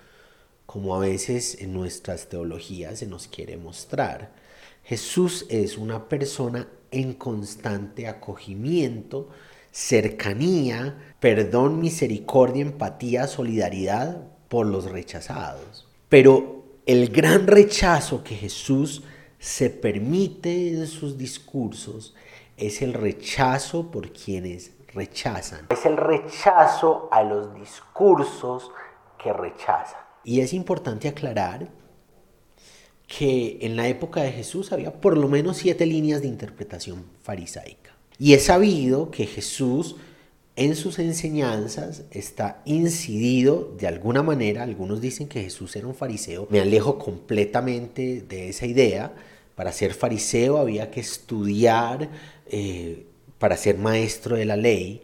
como 0.74 0.96
a 0.96 0.98
veces 0.98 1.58
en 1.60 1.72
nuestras 1.72 2.28
teologías 2.28 2.98
se 2.98 3.06
nos 3.06 3.28
quiere 3.28 3.56
mostrar. 3.56 4.32
Jesús 4.82 5.46
es 5.48 5.78
una 5.78 6.08
persona 6.08 6.66
en 6.90 7.12
constante 7.14 8.08
acogimiento 8.08 9.28
cercanía, 9.70 11.14
perdón, 11.20 11.78
misericordia, 11.78 12.62
empatía, 12.62 13.28
solidaridad 13.28 14.26
por 14.48 14.66
los 14.66 14.90
rechazados. 14.90 15.86
Pero 16.08 16.64
el 16.86 17.10
gran 17.10 17.46
rechazo 17.46 18.24
que 18.24 18.34
Jesús 18.34 19.04
se 19.38 19.70
permite 19.70 20.70
en 20.70 20.88
sus 20.88 21.16
discursos 21.16 22.16
es 22.56 22.82
el 22.82 22.94
rechazo 22.94 23.92
por 23.92 24.12
quienes 24.12 24.72
rechazan. 24.92 25.68
Es 25.70 25.86
el 25.86 25.96
rechazo 25.96 27.08
a 27.12 27.22
los 27.22 27.54
discursos 27.54 28.72
que 29.22 29.32
rechazan. 29.32 30.03
Y 30.24 30.40
es 30.40 30.52
importante 30.52 31.08
aclarar 31.08 31.68
que 33.06 33.58
en 33.60 33.76
la 33.76 33.88
época 33.88 34.22
de 34.22 34.32
Jesús 34.32 34.72
había 34.72 34.92
por 34.92 35.16
lo 35.16 35.28
menos 35.28 35.58
siete 35.58 35.86
líneas 35.86 36.22
de 36.22 36.28
interpretación 36.28 37.04
farisaica. 37.22 37.94
Y 38.18 38.32
es 38.32 38.44
sabido 38.44 39.10
que 39.10 39.26
Jesús 39.26 39.96
en 40.56 40.76
sus 40.76 41.00
enseñanzas 41.00 42.04
está 42.12 42.62
incidido 42.64 43.74
de 43.76 43.88
alguna 43.88 44.22
manera, 44.22 44.62
algunos 44.62 45.00
dicen 45.00 45.26
que 45.26 45.42
Jesús 45.42 45.74
era 45.74 45.88
un 45.88 45.96
fariseo, 45.96 46.46
me 46.48 46.60
alejo 46.60 46.98
completamente 46.98 48.22
de 48.22 48.50
esa 48.50 48.66
idea, 48.66 49.12
para 49.56 49.72
ser 49.72 49.94
fariseo 49.94 50.58
había 50.58 50.90
que 50.90 51.00
estudiar 51.00 52.08
eh, 52.46 53.04
para 53.38 53.56
ser 53.56 53.78
maestro 53.78 54.36
de 54.36 54.44
la 54.44 54.56
ley, 54.56 55.02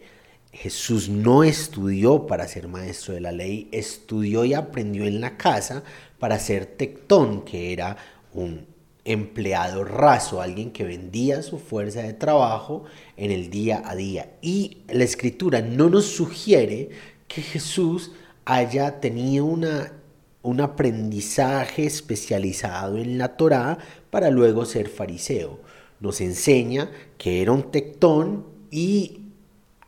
Jesús 0.51 1.07
no 1.07 1.43
estudió 1.43 2.27
para 2.27 2.47
ser 2.47 2.67
maestro 2.67 3.13
de 3.13 3.21
la 3.21 3.31
ley, 3.31 3.69
estudió 3.71 4.43
y 4.43 4.53
aprendió 4.53 5.05
en 5.05 5.21
la 5.21 5.37
casa 5.37 5.83
para 6.19 6.39
ser 6.39 6.65
tectón, 6.65 7.43
que 7.43 7.71
era 7.71 7.97
un 8.33 8.65
empleado 9.03 9.83
raso, 9.83 10.41
alguien 10.41 10.71
que 10.71 10.83
vendía 10.83 11.41
su 11.41 11.57
fuerza 11.57 12.03
de 12.03 12.13
trabajo 12.13 12.83
en 13.17 13.31
el 13.31 13.49
día 13.49 13.81
a 13.85 13.95
día. 13.95 14.33
Y 14.41 14.79
la 14.89 15.03
escritura 15.03 15.61
no 15.61 15.89
nos 15.89 16.05
sugiere 16.05 16.89
que 17.27 17.41
Jesús 17.41 18.11
haya 18.45 18.99
tenido 18.99 19.45
una, 19.45 19.93
un 20.41 20.61
aprendizaje 20.61 21.85
especializado 21.85 22.97
en 22.97 23.17
la 23.17 23.37
Torá 23.37 23.77
para 24.09 24.29
luego 24.29 24.65
ser 24.65 24.89
fariseo. 24.89 25.59
Nos 26.01 26.19
enseña 26.19 26.91
que 27.17 27.41
era 27.41 27.51
un 27.51 27.71
tectón 27.71 28.45
y 28.69 29.20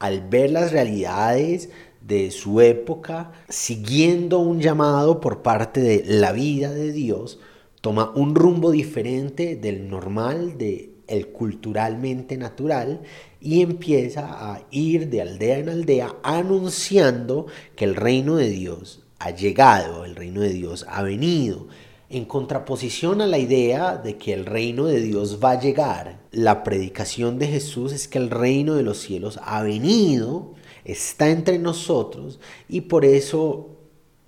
al 0.04 0.20
ver 0.20 0.52
las 0.52 0.74
realidades 0.74 1.70
de 2.02 2.30
su 2.30 2.60
época, 2.60 3.32
siguiendo 3.48 4.40
un 4.40 4.60
llamado 4.60 5.22
por 5.22 5.42
parte 5.42 5.80
de 5.80 6.04
la 6.06 6.34
vida 6.34 6.74
de 6.74 6.92
Dios, 6.92 7.40
toma 7.80 8.12
un 8.14 8.36
rumbo 8.36 8.72
diferente 8.72 9.56
del 9.56 9.90
normal, 9.90 10.58
de 10.58 10.90
el 11.08 11.28
culturalmente 11.28 12.36
natural 12.36 13.02
y 13.40 13.62
empieza 13.62 14.26
a 14.26 14.68
ir 14.72 15.10
de 15.10 15.22
aldea 15.22 15.60
en 15.60 15.70
aldea 15.70 16.16
anunciando 16.22 17.48
que 17.78 17.86
el 17.86 17.96
reino 17.96 18.36
de 18.36 18.50
Dios 18.50 19.04
ha 19.20 19.32
llegado, 19.32 20.04
el 20.04 20.18
reino 20.18 20.42
de 20.42 20.52
Dios 20.52 20.86
ha 20.90 21.02
venido, 21.02 21.70
en 22.14 22.26
contraposición 22.26 23.22
a 23.22 23.28
la 23.28 23.40
idea 23.40 23.98
de 23.98 24.18
que 24.18 24.34
el 24.34 24.46
reino 24.46 24.86
de 24.86 25.02
Dios 25.02 25.40
va 25.44 25.52
a 25.52 25.60
llegar. 25.60 26.20
La 26.32 26.64
predicación 26.64 27.40
de 27.40 27.48
Jesús 27.48 27.92
es 27.92 28.08
que 28.08 28.20
el 28.20 28.30
reino 28.30 28.76
de 28.76 28.84
los 28.84 29.00
cielos 29.00 29.40
ha 29.44 29.64
venido, 29.64 30.54
está 30.86 31.30
entre 31.30 31.58
nosotros 31.58 32.40
y 32.70 32.82
por 32.82 33.04
eso 33.04 33.70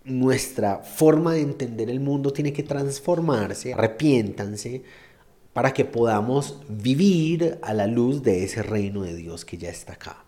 nuestra 0.04 0.80
forma 0.80 1.34
de 1.34 1.42
entender 1.42 1.92
el 1.92 2.00
mundo 2.00 2.34
tiene 2.34 2.54
que 2.54 2.64
transformarse, 2.64 3.74
arrepiéntanse, 3.74 4.82
para 5.54 5.72
que 5.72 5.86
podamos 5.86 6.62
vivir 6.68 7.60
a 7.62 7.74
la 7.74 7.86
luz 7.86 8.24
de 8.24 8.44
ese 8.44 8.64
reino 8.64 9.04
de 9.04 9.16
Dios 9.16 9.46
que 9.46 9.58
ya 9.58 9.70
está 9.70 9.94
acá. 9.94 10.25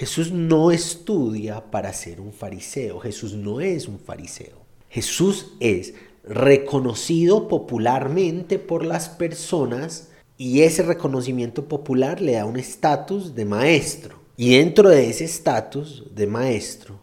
Jesús 0.00 0.32
no 0.32 0.70
estudia 0.70 1.70
para 1.70 1.92
ser 1.92 2.22
un 2.22 2.32
fariseo, 2.32 3.00
Jesús 3.00 3.34
no 3.34 3.60
es 3.60 3.86
un 3.86 3.98
fariseo. 3.98 4.56
Jesús 4.88 5.52
es 5.60 5.92
reconocido 6.24 7.48
popularmente 7.48 8.58
por 8.58 8.82
las 8.82 9.10
personas 9.10 10.08
y 10.38 10.62
ese 10.62 10.84
reconocimiento 10.84 11.66
popular 11.66 12.22
le 12.22 12.32
da 12.32 12.46
un 12.46 12.56
estatus 12.56 13.34
de 13.34 13.44
maestro. 13.44 14.18
Y 14.38 14.56
dentro 14.56 14.88
de 14.88 15.10
ese 15.10 15.26
estatus 15.26 16.06
de 16.14 16.26
maestro, 16.26 16.98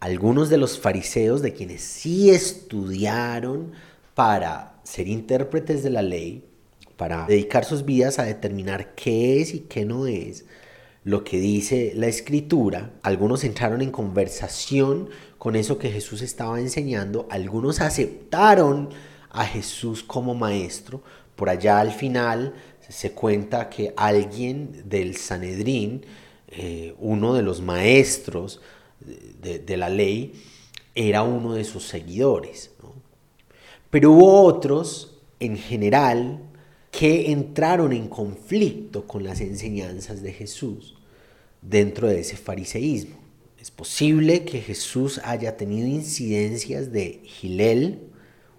algunos 0.00 0.48
de 0.48 0.58
los 0.58 0.80
fariseos, 0.80 1.42
de 1.42 1.52
quienes 1.52 1.82
sí 1.82 2.30
estudiaron 2.30 3.70
para 4.16 4.80
ser 4.82 5.06
intérpretes 5.06 5.84
de 5.84 5.90
la 5.90 6.02
ley, 6.02 6.44
para 6.96 7.24
dedicar 7.28 7.64
sus 7.64 7.84
vidas 7.84 8.18
a 8.18 8.24
determinar 8.24 8.96
qué 8.96 9.40
es 9.40 9.54
y 9.54 9.60
qué 9.60 9.84
no 9.84 10.08
es 10.08 10.44
lo 11.04 11.22
que 11.22 11.38
dice 11.38 11.92
la 11.94 12.06
escritura, 12.06 12.92
algunos 13.02 13.44
entraron 13.44 13.82
en 13.82 13.90
conversación 13.90 15.10
con 15.38 15.54
eso 15.54 15.78
que 15.78 15.90
Jesús 15.90 16.22
estaba 16.22 16.58
enseñando, 16.58 17.26
algunos 17.30 17.80
aceptaron 17.80 18.88
a 19.30 19.44
Jesús 19.44 20.02
como 20.02 20.34
maestro, 20.34 21.02
por 21.36 21.50
allá 21.50 21.80
al 21.80 21.92
final 21.92 22.54
se 22.88 23.12
cuenta 23.12 23.68
que 23.68 23.92
alguien 23.96 24.84
del 24.88 25.16
Sanedrín 25.16 26.04
eh, 26.56 26.94
uno 26.98 27.34
de 27.34 27.42
los 27.42 27.60
maestros 27.60 28.60
de, 29.00 29.76
la 29.76 29.88
ley 29.88 30.40
era 30.94 31.24
uno 31.24 31.54
de 31.54 31.64
sus 31.64 31.84
seguidores. 31.84 32.70
Pero 33.90 34.12
hubo 34.12 34.42
otros, 34.42 35.18
en 35.40 35.56
general, 35.56 36.38
que 36.98 37.32
entraron 37.32 37.92
en 37.92 38.06
conflicto 38.06 39.06
con 39.06 39.24
las 39.24 39.40
enseñanzas 39.40 40.22
de 40.22 40.32
Jesús 40.32 40.96
dentro 41.60 42.08
de 42.08 42.20
ese 42.20 42.36
fariseísmo. 42.36 43.16
Es 43.60 43.70
posible 43.70 44.44
que 44.44 44.60
Jesús 44.60 45.20
haya 45.24 45.56
tenido 45.56 45.88
incidencias 45.88 46.92
de 46.92 47.20
Gilel, 47.24 47.98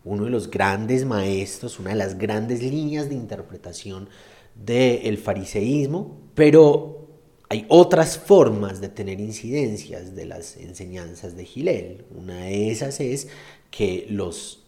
uno 0.04 0.26
de 0.26 0.32
los 0.32 0.52
grandes 0.52 1.06
maestros, 1.06 1.80
una 1.80 1.92
de 1.92 1.96
las 1.96 2.18
grandes 2.18 2.62
líneas 2.62 3.08
de 3.08 3.16
interpretación 3.16 4.10
del 4.54 5.18
fariseísmo, 5.18 6.18
pero 6.34 7.08
hay 7.48 7.66
otras 7.70 8.18
formas 8.18 8.82
de 8.82 8.90
tener 8.90 9.20
incidencias 9.22 10.14
de 10.14 10.26
las 10.26 10.58
enseñanzas 10.58 11.38
de 11.38 11.46
Gilel. 11.46 12.06
Una 12.14 12.46
de 12.46 12.72
esas 12.72 13.00
es 13.00 13.30
que 13.72 14.08
los 14.10 14.66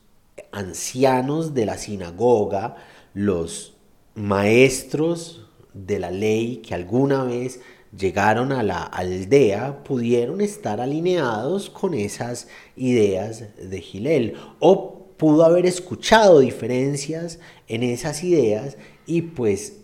ancianos 0.51 1.53
de 1.53 1.65
la 1.65 1.77
sinagoga, 1.77 2.75
los 3.17 3.73
maestros 4.13 5.47
de 5.73 5.97
la 5.97 6.11
ley 6.11 6.57
que 6.57 6.75
alguna 6.75 7.23
vez 7.23 7.61
llegaron 7.97 8.51
a 8.51 8.61
la 8.61 8.83
aldea 8.83 9.83
pudieron 9.83 10.39
estar 10.39 10.79
alineados 10.79 11.71
con 11.71 11.95
esas 11.95 12.47
ideas 12.75 13.45
de 13.57 13.81
Gilel 13.81 14.35
o 14.59 15.07
pudo 15.17 15.45
haber 15.45 15.65
escuchado 15.65 16.41
diferencias 16.41 17.39
en 17.67 17.81
esas 17.81 18.23
ideas 18.23 18.77
y 19.07 19.23
pues 19.23 19.77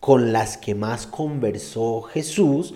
con 0.00 0.32
las 0.32 0.56
que 0.56 0.74
más 0.74 1.06
conversó 1.06 2.00
Jesús, 2.00 2.72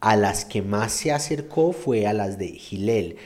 a 0.00 0.14
las 0.14 0.44
que 0.44 0.62
más 0.62 0.92
se 0.92 1.10
acercó 1.10 1.72
fue 1.72 2.06
a 2.06 2.12
las 2.12 2.38
de 2.38 2.50
Gilel, 2.50 3.16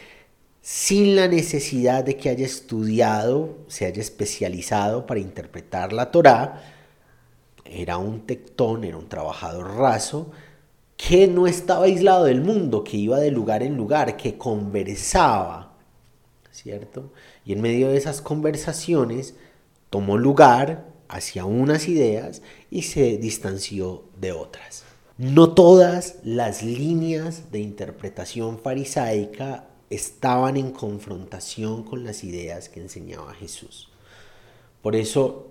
sin 0.60 1.16
la 1.16 1.28
necesidad 1.28 2.04
de 2.04 2.16
que 2.16 2.28
haya 2.28 2.44
estudiado, 2.44 3.58
se 3.68 3.86
haya 3.86 4.00
especializado 4.00 5.06
para 5.06 5.20
interpretar 5.20 5.92
la 5.92 6.10
Torá, 6.10 6.62
era 7.64 7.98
un 7.98 8.26
tectón, 8.26 8.84
era 8.84 8.96
un 8.96 9.08
trabajador 9.08 9.76
raso, 9.76 10.30
que 10.96 11.28
no 11.28 11.46
estaba 11.46 11.84
aislado 11.84 12.24
del 12.24 12.40
mundo, 12.40 12.82
que 12.82 12.96
iba 12.96 13.18
de 13.18 13.30
lugar 13.30 13.62
en 13.62 13.76
lugar, 13.76 14.16
que 14.16 14.36
conversaba, 14.36 15.72
¿cierto? 16.50 17.12
Y 17.44 17.52
en 17.52 17.60
medio 17.60 17.88
de 17.88 17.96
esas 17.96 18.20
conversaciones 18.20 19.34
tomó 19.90 20.18
lugar 20.18 20.86
hacia 21.08 21.44
unas 21.44 21.88
ideas 21.88 22.42
y 22.70 22.82
se 22.82 23.16
distanció 23.16 24.04
de 24.20 24.32
otras. 24.32 24.84
No 25.16 25.54
todas 25.54 26.16
las 26.24 26.62
líneas 26.62 27.50
de 27.50 27.60
interpretación 27.60 28.58
farisaica 28.58 29.68
estaban 29.90 30.56
en 30.56 30.70
confrontación 30.72 31.82
con 31.82 32.04
las 32.04 32.24
ideas 32.24 32.68
que 32.68 32.80
enseñaba 32.80 33.34
Jesús. 33.34 33.90
Por 34.82 34.96
eso 34.96 35.48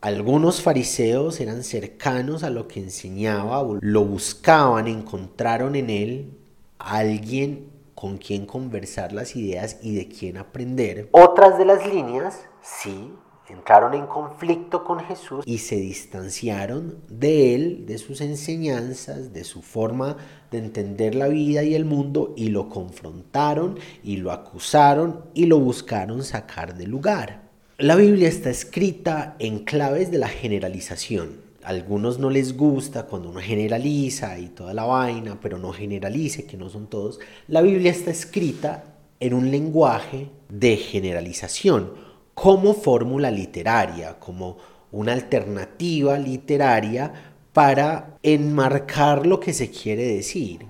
algunos 0.00 0.60
fariseos 0.60 1.40
eran 1.40 1.64
cercanos 1.64 2.42
a 2.42 2.50
lo 2.50 2.68
que 2.68 2.80
enseñaba, 2.80 3.64
lo 3.80 4.04
buscaban, 4.04 4.86
encontraron 4.86 5.76
en 5.76 5.88
él 5.88 6.38
a 6.78 6.98
alguien 6.98 7.70
con 7.94 8.18
quien 8.18 8.44
conversar 8.44 9.12
las 9.12 9.34
ideas 9.34 9.78
y 9.80 9.94
de 9.94 10.08
quien 10.08 10.36
aprender. 10.36 11.08
Otras 11.12 11.56
de 11.56 11.64
las 11.64 11.86
líneas, 11.86 12.40
sí, 12.60 13.14
entraron 13.48 13.94
en 13.94 14.06
conflicto 14.06 14.84
con 14.84 15.00
Jesús 15.00 15.44
y 15.46 15.58
se 15.58 15.76
distanciaron 15.76 16.98
de 17.08 17.54
él, 17.54 17.86
de 17.86 17.98
sus 17.98 18.20
enseñanzas, 18.20 19.32
de 19.32 19.44
su 19.44 19.62
forma 19.62 20.16
de 20.50 20.58
entender 20.58 21.14
la 21.14 21.28
vida 21.28 21.62
y 21.62 21.74
el 21.74 21.84
mundo 21.84 22.32
y 22.36 22.48
lo 22.48 22.68
confrontaron 22.68 23.78
y 24.02 24.16
lo 24.16 24.32
acusaron 24.32 25.24
y 25.34 25.46
lo 25.46 25.58
buscaron 25.58 26.22
sacar 26.24 26.74
del 26.74 26.90
lugar. 26.90 27.42
La 27.78 27.96
Biblia 27.96 28.28
está 28.28 28.50
escrita 28.50 29.36
en 29.38 29.64
claves 29.64 30.10
de 30.10 30.18
la 30.18 30.28
generalización. 30.28 31.42
A 31.64 31.70
algunos 31.70 32.18
no 32.18 32.30
les 32.30 32.56
gusta 32.56 33.06
cuando 33.06 33.30
uno 33.30 33.40
generaliza 33.40 34.38
y 34.38 34.48
toda 34.48 34.74
la 34.74 34.84
vaina, 34.84 35.38
pero 35.40 35.58
no 35.58 35.72
generalice, 35.72 36.44
que 36.44 36.56
no 36.56 36.68
son 36.68 36.86
todos. 36.86 37.18
La 37.48 37.62
Biblia 37.62 37.90
está 37.90 38.10
escrita 38.10 38.84
en 39.18 39.34
un 39.34 39.50
lenguaje 39.50 40.28
de 40.48 40.76
generalización, 40.76 42.03
como 42.34 42.74
fórmula 42.74 43.30
literaria, 43.30 44.18
como 44.18 44.58
una 44.92 45.12
alternativa 45.12 46.18
literaria 46.18 47.12
para 47.52 48.18
enmarcar 48.22 49.26
lo 49.26 49.40
que 49.40 49.52
se 49.52 49.70
quiere 49.70 50.04
decir. 50.06 50.66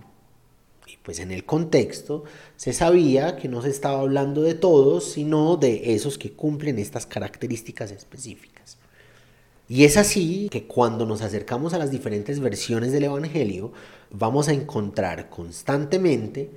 Y 0.86 0.96
pues 1.02 1.18
en 1.18 1.30
el 1.30 1.44
contexto 1.44 2.24
se 2.56 2.72
sabía 2.72 3.36
que 3.36 3.48
no 3.48 3.62
se 3.62 3.70
estaba 3.70 4.00
hablando 4.00 4.42
de 4.42 4.54
todos, 4.54 5.12
sino 5.12 5.56
de 5.56 5.94
esos 5.94 6.18
que 6.18 6.32
cumplen 6.32 6.78
estas 6.78 7.06
características 7.06 7.90
específicas. 7.90 8.78
Y 9.66 9.84
es 9.84 9.96
así 9.96 10.48
que 10.50 10.66
cuando 10.66 11.06
nos 11.06 11.22
acercamos 11.22 11.72
a 11.72 11.78
las 11.78 11.90
diferentes 11.90 12.38
versiones 12.38 12.92
del 12.92 13.04
Evangelio, 13.04 13.72
vamos 14.10 14.48
a 14.48 14.52
encontrar 14.52 15.30
constantemente 15.30 16.50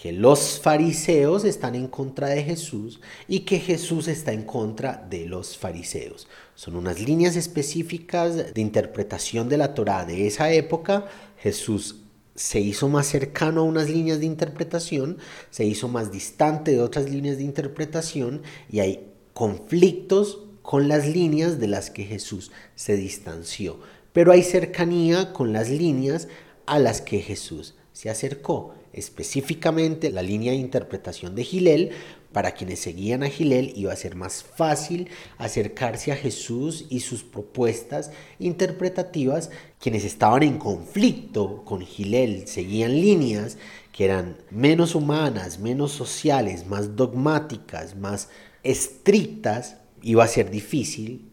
que 0.00 0.12
los 0.12 0.58
fariseos 0.60 1.44
están 1.44 1.74
en 1.74 1.86
contra 1.86 2.28
de 2.28 2.42
Jesús 2.42 3.00
y 3.28 3.40
que 3.40 3.58
Jesús 3.58 4.08
está 4.08 4.32
en 4.32 4.44
contra 4.44 5.06
de 5.10 5.26
los 5.26 5.58
fariseos. 5.58 6.26
Son 6.54 6.74
unas 6.74 7.00
líneas 7.00 7.36
específicas 7.36 8.54
de 8.54 8.60
interpretación 8.62 9.50
de 9.50 9.58
la 9.58 9.74
Torá 9.74 10.06
de 10.06 10.26
esa 10.26 10.50
época. 10.52 11.04
Jesús 11.36 11.96
se 12.34 12.60
hizo 12.60 12.88
más 12.88 13.08
cercano 13.08 13.60
a 13.60 13.64
unas 13.64 13.90
líneas 13.90 14.20
de 14.20 14.24
interpretación, 14.24 15.18
se 15.50 15.66
hizo 15.66 15.86
más 15.86 16.10
distante 16.10 16.70
de 16.70 16.80
otras 16.80 17.10
líneas 17.10 17.36
de 17.36 17.44
interpretación 17.44 18.40
y 18.70 18.80
hay 18.80 19.06
conflictos 19.34 20.38
con 20.62 20.88
las 20.88 21.06
líneas 21.06 21.60
de 21.60 21.68
las 21.68 21.90
que 21.90 22.04
Jesús 22.04 22.52
se 22.74 22.96
distanció. 22.96 23.78
Pero 24.14 24.32
hay 24.32 24.44
cercanía 24.44 25.34
con 25.34 25.52
las 25.52 25.68
líneas 25.68 26.26
a 26.64 26.78
las 26.78 27.02
que 27.02 27.20
Jesús 27.20 27.74
se 27.92 28.08
acercó. 28.08 28.79
Específicamente 28.92 30.10
la 30.10 30.22
línea 30.22 30.52
de 30.52 30.58
interpretación 30.58 31.34
de 31.34 31.44
Gilel 31.44 31.90
para 32.32 32.52
quienes 32.52 32.80
seguían 32.80 33.22
a 33.22 33.28
Gilel 33.28 33.72
iba 33.76 33.92
a 33.92 33.96
ser 33.96 34.14
más 34.14 34.42
fácil 34.42 35.08
acercarse 35.38 36.12
a 36.12 36.16
Jesús 36.16 36.86
y 36.88 37.00
sus 37.00 37.22
propuestas 37.22 38.10
interpretativas. 38.38 39.50
Quienes 39.78 40.04
estaban 40.04 40.42
en 40.42 40.58
conflicto 40.58 41.64
con 41.64 41.80
Gilel 41.82 42.46
seguían 42.48 42.92
líneas 43.00 43.58
que 43.92 44.04
eran 44.04 44.38
menos 44.50 44.94
humanas, 44.94 45.58
menos 45.58 45.92
sociales, 45.92 46.66
más 46.66 46.96
dogmáticas, 46.96 47.96
más 47.96 48.28
estrictas. 48.62 49.76
Iba 50.02 50.24
a 50.24 50.28
ser 50.28 50.50
difícil 50.50 51.30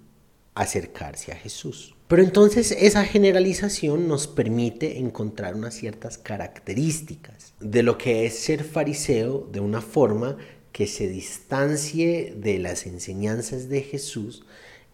acercarse 0.53 1.31
a 1.31 1.35
Jesús. 1.35 1.96
Pero 2.07 2.23
entonces 2.23 2.71
esa 2.71 3.03
generalización 3.03 4.07
nos 4.07 4.27
permite 4.27 4.97
encontrar 4.99 5.55
unas 5.55 5.73
ciertas 5.73 6.17
características 6.17 7.53
de 7.59 7.83
lo 7.83 7.97
que 7.97 8.25
es 8.25 8.39
ser 8.39 8.63
fariseo 8.63 9.47
de 9.51 9.59
una 9.59 9.81
forma 9.81 10.37
que 10.71 10.87
se 10.87 11.09
distancie 11.09 12.33
de 12.37 12.59
las 12.59 12.85
enseñanzas 12.85 13.67
de 13.67 13.81
Jesús 13.81 14.45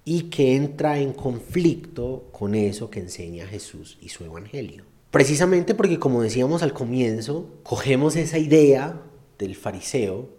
y 0.05 0.23
que 0.23 0.55
entra 0.55 0.97
en 0.97 1.13
conflicto 1.13 2.29
con 2.31 2.55
eso 2.55 2.89
que 2.89 3.01
enseña 3.01 3.45
Jesús 3.45 3.97
y 4.01 4.09
su 4.09 4.25
evangelio. 4.25 4.85
Precisamente 5.11 5.75
porque, 5.75 5.99
como 5.99 6.23
decíamos 6.23 6.63
al 6.63 6.73
comienzo, 6.73 7.59
cogemos 7.61 8.15
esa 8.15 8.39
idea 8.39 9.01
del 9.37 9.55
fariseo 9.55 10.29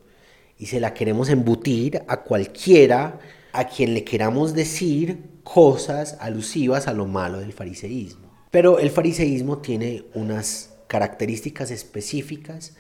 y 0.59 0.67
se 0.67 0.81
la 0.81 0.93
queremos 0.93 1.29
embutir 1.29 2.03
a 2.09 2.23
cualquiera 2.23 3.21
a 3.53 3.69
quien 3.69 3.95
le 3.95 4.03
queramos 4.03 4.55
decir 4.55 5.34
cosas 5.45 6.17
alusivas 6.21 6.89
a 6.89 6.93
lo 6.93 7.07
malo 7.07 7.39
del 7.39 7.53
fariseísmo. 7.53 8.33
Pero 8.51 8.79
el 8.79 8.91
fariseísmo 8.91 9.59
tiene 9.59 10.05
unas 10.15 10.75
características 10.89 11.71
específicas 11.71 12.75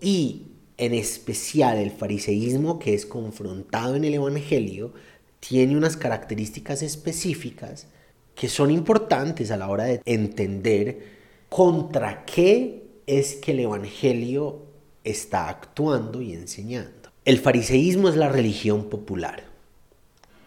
y 0.00 0.46
en 0.80 0.94
especial 0.94 1.76
el 1.76 1.90
fariseísmo 1.90 2.78
que 2.78 2.94
es 2.94 3.04
confrontado 3.04 3.96
en 3.96 4.04
el 4.04 4.14
Evangelio, 4.14 4.94
tiene 5.38 5.76
unas 5.76 5.98
características 5.98 6.82
específicas 6.82 7.86
que 8.34 8.48
son 8.48 8.70
importantes 8.70 9.50
a 9.50 9.58
la 9.58 9.68
hora 9.68 9.84
de 9.84 10.00
entender 10.06 11.20
contra 11.50 12.24
qué 12.24 12.84
es 13.06 13.34
que 13.34 13.52
el 13.52 13.60
Evangelio 13.60 14.62
está 15.04 15.50
actuando 15.50 16.22
y 16.22 16.32
enseñando. 16.32 17.10
El 17.26 17.38
fariseísmo 17.38 18.08
es 18.08 18.16
la 18.16 18.30
religión 18.30 18.88
popular, 18.88 19.44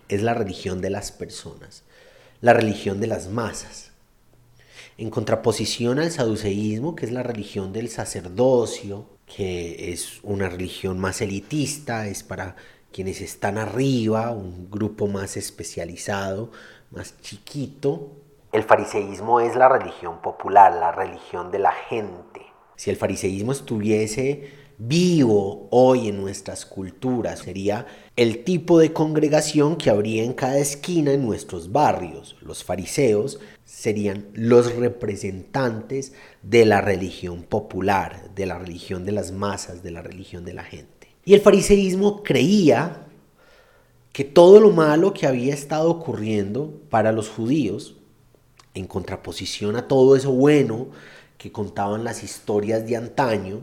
es 0.10 0.22
la 0.22 0.34
religión 0.34 0.82
de 0.82 0.90
las 0.90 1.12
personas, 1.12 1.84
la 2.42 2.54
religión 2.54 3.00
de 3.00 3.08
las 3.08 3.28
masas. 3.28 3.92
En 4.98 5.10
contraposición 5.10 6.00
al 6.00 6.12
saduceísmo, 6.12 6.96
que 6.96 7.06
es 7.06 7.12
la 7.12 7.24
religión 7.24 7.74
del 7.74 7.90
sacerdocio, 7.90 9.08
que 9.26 9.92
es 9.92 10.20
una 10.24 10.50
religión 10.50 11.00
más 11.00 11.22
elitista, 11.22 12.08
es 12.08 12.24
para 12.24 12.56
quienes 12.92 13.22
están 13.22 13.58
arriba, 13.58 14.32
un 14.32 14.70
grupo 14.70 15.08
más 15.08 15.36
especializado, 15.36 16.52
más 16.92 17.20
chiquito. 17.22 18.12
El 18.52 18.64
fariseísmo 18.64 19.40
es 19.40 19.56
la 19.56 19.68
religión 19.68 20.22
popular, 20.22 20.72
la 20.74 20.92
religión 20.92 21.50
de 21.50 21.60
la 21.60 21.72
gente. 21.72 22.42
Si 22.76 22.92
el 22.92 22.98
fariseísmo 22.98 23.52
estuviese 23.52 24.63
vivo 24.78 25.68
hoy 25.72 26.10
en 26.10 26.22
nuestras 26.22 26.66
culturas 26.66 27.40
sería 27.40 27.86
el 28.16 28.44
tipo 28.44 28.80
de 28.80 28.94
congregación 28.94 29.76
que 29.76 29.90
habría 29.90 30.24
en 30.24 30.34
cada 30.34 30.58
esquina 30.58 31.14
en 31.14 31.26
nuestros 31.26 31.72
barrios. 31.72 32.36
Los 32.42 32.64
fariseos 32.64 33.40
serían 33.66 34.28
los 34.34 34.76
representantes 34.76 36.14
de 36.42 36.66
la 36.66 36.82
religión 36.82 37.44
popular, 37.44 38.30
de 38.36 38.46
la 38.46 38.58
religión 38.58 39.06
de 39.06 39.12
las 39.12 39.32
masas, 39.32 39.84
de 39.84 39.92
la 39.92 40.02
religión 40.02 40.46
de 40.46 40.54
la 40.54 40.64
gente. 40.64 41.08
Y 41.26 41.34
el 41.34 41.42
fariseísmo 41.42 42.24
creía 42.24 43.08
que 44.12 44.24
todo 44.24 44.60
lo 44.60 44.72
malo 44.72 45.14
que 45.14 45.26
había 45.26 45.54
estado 45.54 45.90
ocurriendo 45.90 46.72
para 46.90 47.12
los 47.12 47.30
judíos 47.30 47.96
en 48.74 48.88
contraposición 48.88 49.76
a 49.76 49.88
todo 49.88 50.16
eso 50.16 50.32
bueno 50.32 50.88
que 51.38 51.52
contaban 51.52 52.04
las 52.04 52.24
historias 52.24 52.88
de 52.88 52.96
antaño, 52.96 53.62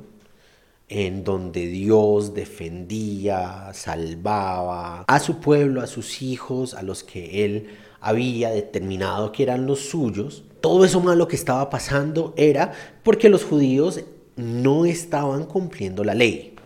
en 0.91 1.23
donde 1.23 1.67
Dios 1.69 2.35
defendía, 2.35 3.71
salvaba 3.73 5.05
a 5.07 5.21
su 5.21 5.39
pueblo, 5.39 5.81
a 5.81 5.87
sus 5.87 6.21
hijos, 6.21 6.75
a 6.75 6.83
los 6.83 7.05
que 7.05 7.45
él 7.45 7.69
había 8.01 8.51
determinado 8.51 9.31
que 9.31 9.45
eran 9.45 9.67
los 9.67 9.79
suyos. 9.89 10.43
Todo 10.61 10.85
eso 10.85 11.01
malo 11.01 11.29
que 11.29 11.37
estaba 11.37 11.71
pasando 11.71 12.35
era 12.37 12.73
porque 13.05 13.29
los 13.29 13.45
judíos 13.45 14.01
no 14.35 14.85
estaban 14.85 15.45
cumpliendo 15.45 16.03
la 16.03 16.15
ley 16.15 16.57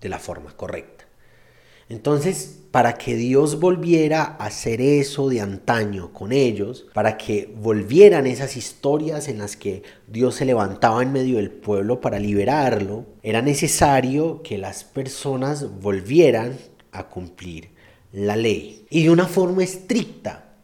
de 0.00 0.08
la 0.08 0.18
forma 0.18 0.56
correcta. 0.56 1.04
Entonces, 1.90 2.61
para 2.72 2.94
que 2.94 3.16
Dios 3.16 3.60
volviera 3.60 4.22
a 4.22 4.46
hacer 4.46 4.80
eso 4.80 5.28
de 5.28 5.42
antaño 5.42 6.12
con 6.12 6.32
ellos, 6.32 6.86
para 6.94 7.18
que 7.18 7.54
volvieran 7.54 8.26
esas 8.26 8.56
historias 8.56 9.28
en 9.28 9.38
las 9.38 9.56
que 9.56 9.82
Dios 10.08 10.36
se 10.36 10.46
levantaba 10.46 11.02
en 11.02 11.12
medio 11.12 11.36
del 11.36 11.50
pueblo 11.50 12.00
para 12.00 12.18
liberarlo, 12.18 13.04
era 13.22 13.42
necesario 13.42 14.42
que 14.42 14.56
las 14.56 14.84
personas 14.84 15.80
volvieran 15.80 16.56
a 16.92 17.08
cumplir 17.10 17.68
la 18.10 18.36
ley. 18.36 18.86
Y 18.88 19.04
de 19.04 19.10
una 19.10 19.26
forma 19.26 19.62
estricta, 19.62 20.54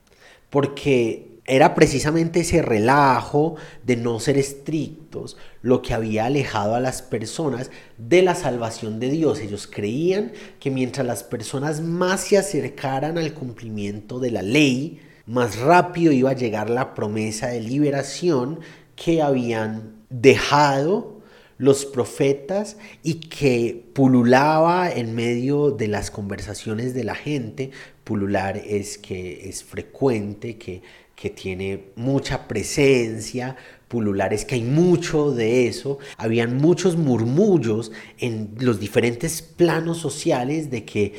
porque 0.49 1.28
era 1.49 1.75
precisamente 1.75 2.41
ese 2.41 2.61
relajo 2.61 3.57
de 3.83 3.97
no 3.97 4.21
ser 4.21 4.37
estrictos 4.37 5.37
lo 5.63 5.81
que 5.81 5.95
había 5.95 6.27
alejado 6.27 6.75
a 6.75 6.81
las 6.81 7.01
personas 7.01 7.71
de 7.97 8.23
la 8.23 8.35
salvación 8.35 9.01
de 9.01 9.11
Dios. 9.11 9.41
Ellos 9.41 9.67
creían 9.67 10.33
que 10.61 10.71
mientras 10.71 11.07
las 11.07 11.25
personas 11.25 11.81
más 11.81 12.21
se 12.21 12.37
acercaran 12.37 13.17
al 13.17 13.33
cumplimiento 13.33 14.21
de 14.21 14.31
la 14.31 14.43
ley, 14.43 15.01
más 15.27 15.59
rápido 15.59 16.13
iba 16.13 16.31
a 16.31 16.37
llegar 16.37 16.69
la 16.69 16.95
promesa 16.95 17.49
de 17.49 17.61
liberación 17.61 18.61
que 18.95 19.23
habían 19.23 19.97
dejado 20.11 21.19
los 21.57 21.85
profetas 21.85 22.77
y 23.03 23.15
que 23.15 23.85
pululaba 23.95 24.91
en 24.91 25.15
medio 25.15 25.71
de 25.71 25.89
las 25.89 26.11
conversaciones 26.11 26.95
de 26.95 27.05
la 27.05 27.15
gente. 27.15 27.71
Pulular 28.05 28.57
es 28.57 28.97
que 28.97 29.49
es 29.49 29.65
frecuente, 29.65 30.57
que 30.57 30.83
que 31.21 31.31
tiene 31.31 31.91
mucha 31.97 32.47
presencia, 32.47 33.57
pululares, 33.89 34.45
que 34.45 34.55
hay 34.55 34.63
mucho 34.63 35.33
de 35.33 35.67
eso. 35.67 35.99
Habían 36.17 36.59
muchos 36.59 36.97
murmullos 36.97 37.91
en 38.19 38.55
los 38.61 38.79
diferentes 38.79 39.43
planos 39.43 39.99
sociales 39.99 40.71
de 40.71 40.85
que 40.85 41.15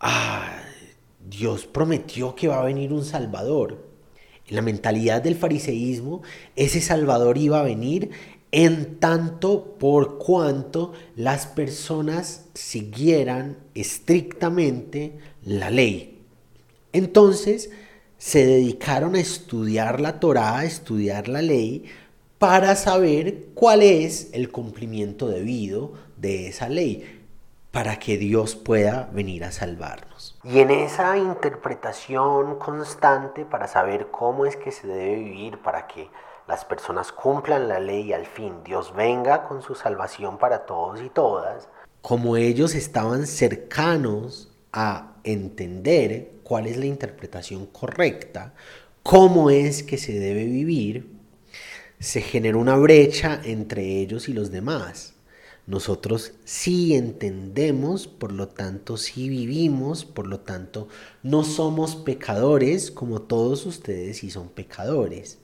ah, 0.00 0.60
Dios 1.26 1.64
prometió 1.64 2.34
que 2.34 2.48
va 2.48 2.60
a 2.60 2.66
venir 2.66 2.92
un 2.92 3.06
Salvador. 3.06 3.88
En 4.46 4.54
la 4.54 4.60
mentalidad 4.60 5.22
del 5.22 5.34
fariseísmo, 5.34 6.20
ese 6.54 6.82
Salvador 6.82 7.38
iba 7.38 7.60
a 7.60 7.64
venir 7.64 8.10
en 8.52 8.98
tanto 8.98 9.78
por 9.78 10.18
cuanto 10.18 10.92
las 11.16 11.46
personas 11.46 12.48
siguieran 12.52 13.56
estrictamente 13.74 15.16
la 15.42 15.70
ley. 15.70 16.18
Entonces, 16.92 17.70
se 18.18 18.44
dedicaron 18.44 19.14
a 19.14 19.20
estudiar 19.20 20.00
la 20.00 20.20
Torá, 20.20 20.58
a 20.58 20.64
estudiar 20.64 21.28
la 21.28 21.40
ley, 21.40 21.90
para 22.38 22.76
saber 22.76 23.46
cuál 23.54 23.82
es 23.82 24.30
el 24.32 24.50
cumplimiento 24.50 25.28
debido 25.28 25.92
de 26.16 26.48
esa 26.48 26.68
ley, 26.68 27.24
para 27.70 27.98
que 27.98 28.18
Dios 28.18 28.54
pueda 28.54 29.08
venir 29.12 29.44
a 29.44 29.52
salvarnos. 29.52 30.38
Y 30.44 30.58
en 30.60 30.70
esa 30.70 31.16
interpretación 31.16 32.58
constante 32.58 33.44
para 33.44 33.68
saber 33.68 34.08
cómo 34.10 34.46
es 34.46 34.56
que 34.56 34.72
se 34.72 34.86
debe 34.86 35.16
vivir, 35.16 35.58
para 35.62 35.86
que 35.86 36.10
las 36.46 36.64
personas 36.64 37.12
cumplan 37.12 37.68
la 37.68 37.78
ley 37.78 38.08
y 38.08 38.12
al 38.12 38.26
fin 38.26 38.64
Dios 38.64 38.94
venga 38.94 39.46
con 39.46 39.62
su 39.62 39.74
salvación 39.74 40.38
para 40.38 40.64
todos 40.64 41.00
y 41.02 41.10
todas, 41.10 41.68
como 42.00 42.36
ellos 42.36 42.74
estaban 42.74 43.26
cercanos 43.26 44.48
a 44.72 45.17
entender 45.32 46.32
cuál 46.42 46.66
es 46.66 46.76
la 46.76 46.86
interpretación 46.86 47.66
correcta, 47.66 48.54
cómo 49.02 49.50
es 49.50 49.82
que 49.82 49.98
se 49.98 50.18
debe 50.18 50.44
vivir, 50.44 51.06
se 52.00 52.20
genera 52.20 52.58
una 52.58 52.76
brecha 52.76 53.40
entre 53.44 54.00
ellos 54.00 54.28
y 54.28 54.32
los 54.32 54.50
demás. 54.50 55.14
Nosotros 55.66 56.32
sí 56.44 56.94
entendemos, 56.94 58.06
por 58.06 58.32
lo 58.32 58.48
tanto 58.48 58.96
sí 58.96 59.28
vivimos, 59.28 60.06
por 60.06 60.26
lo 60.26 60.40
tanto 60.40 60.88
no 61.22 61.44
somos 61.44 61.94
pecadores 61.94 62.90
como 62.90 63.20
todos 63.20 63.66
ustedes 63.66 64.18
sí 64.18 64.30
son 64.30 64.48
pecadores. 64.48 65.38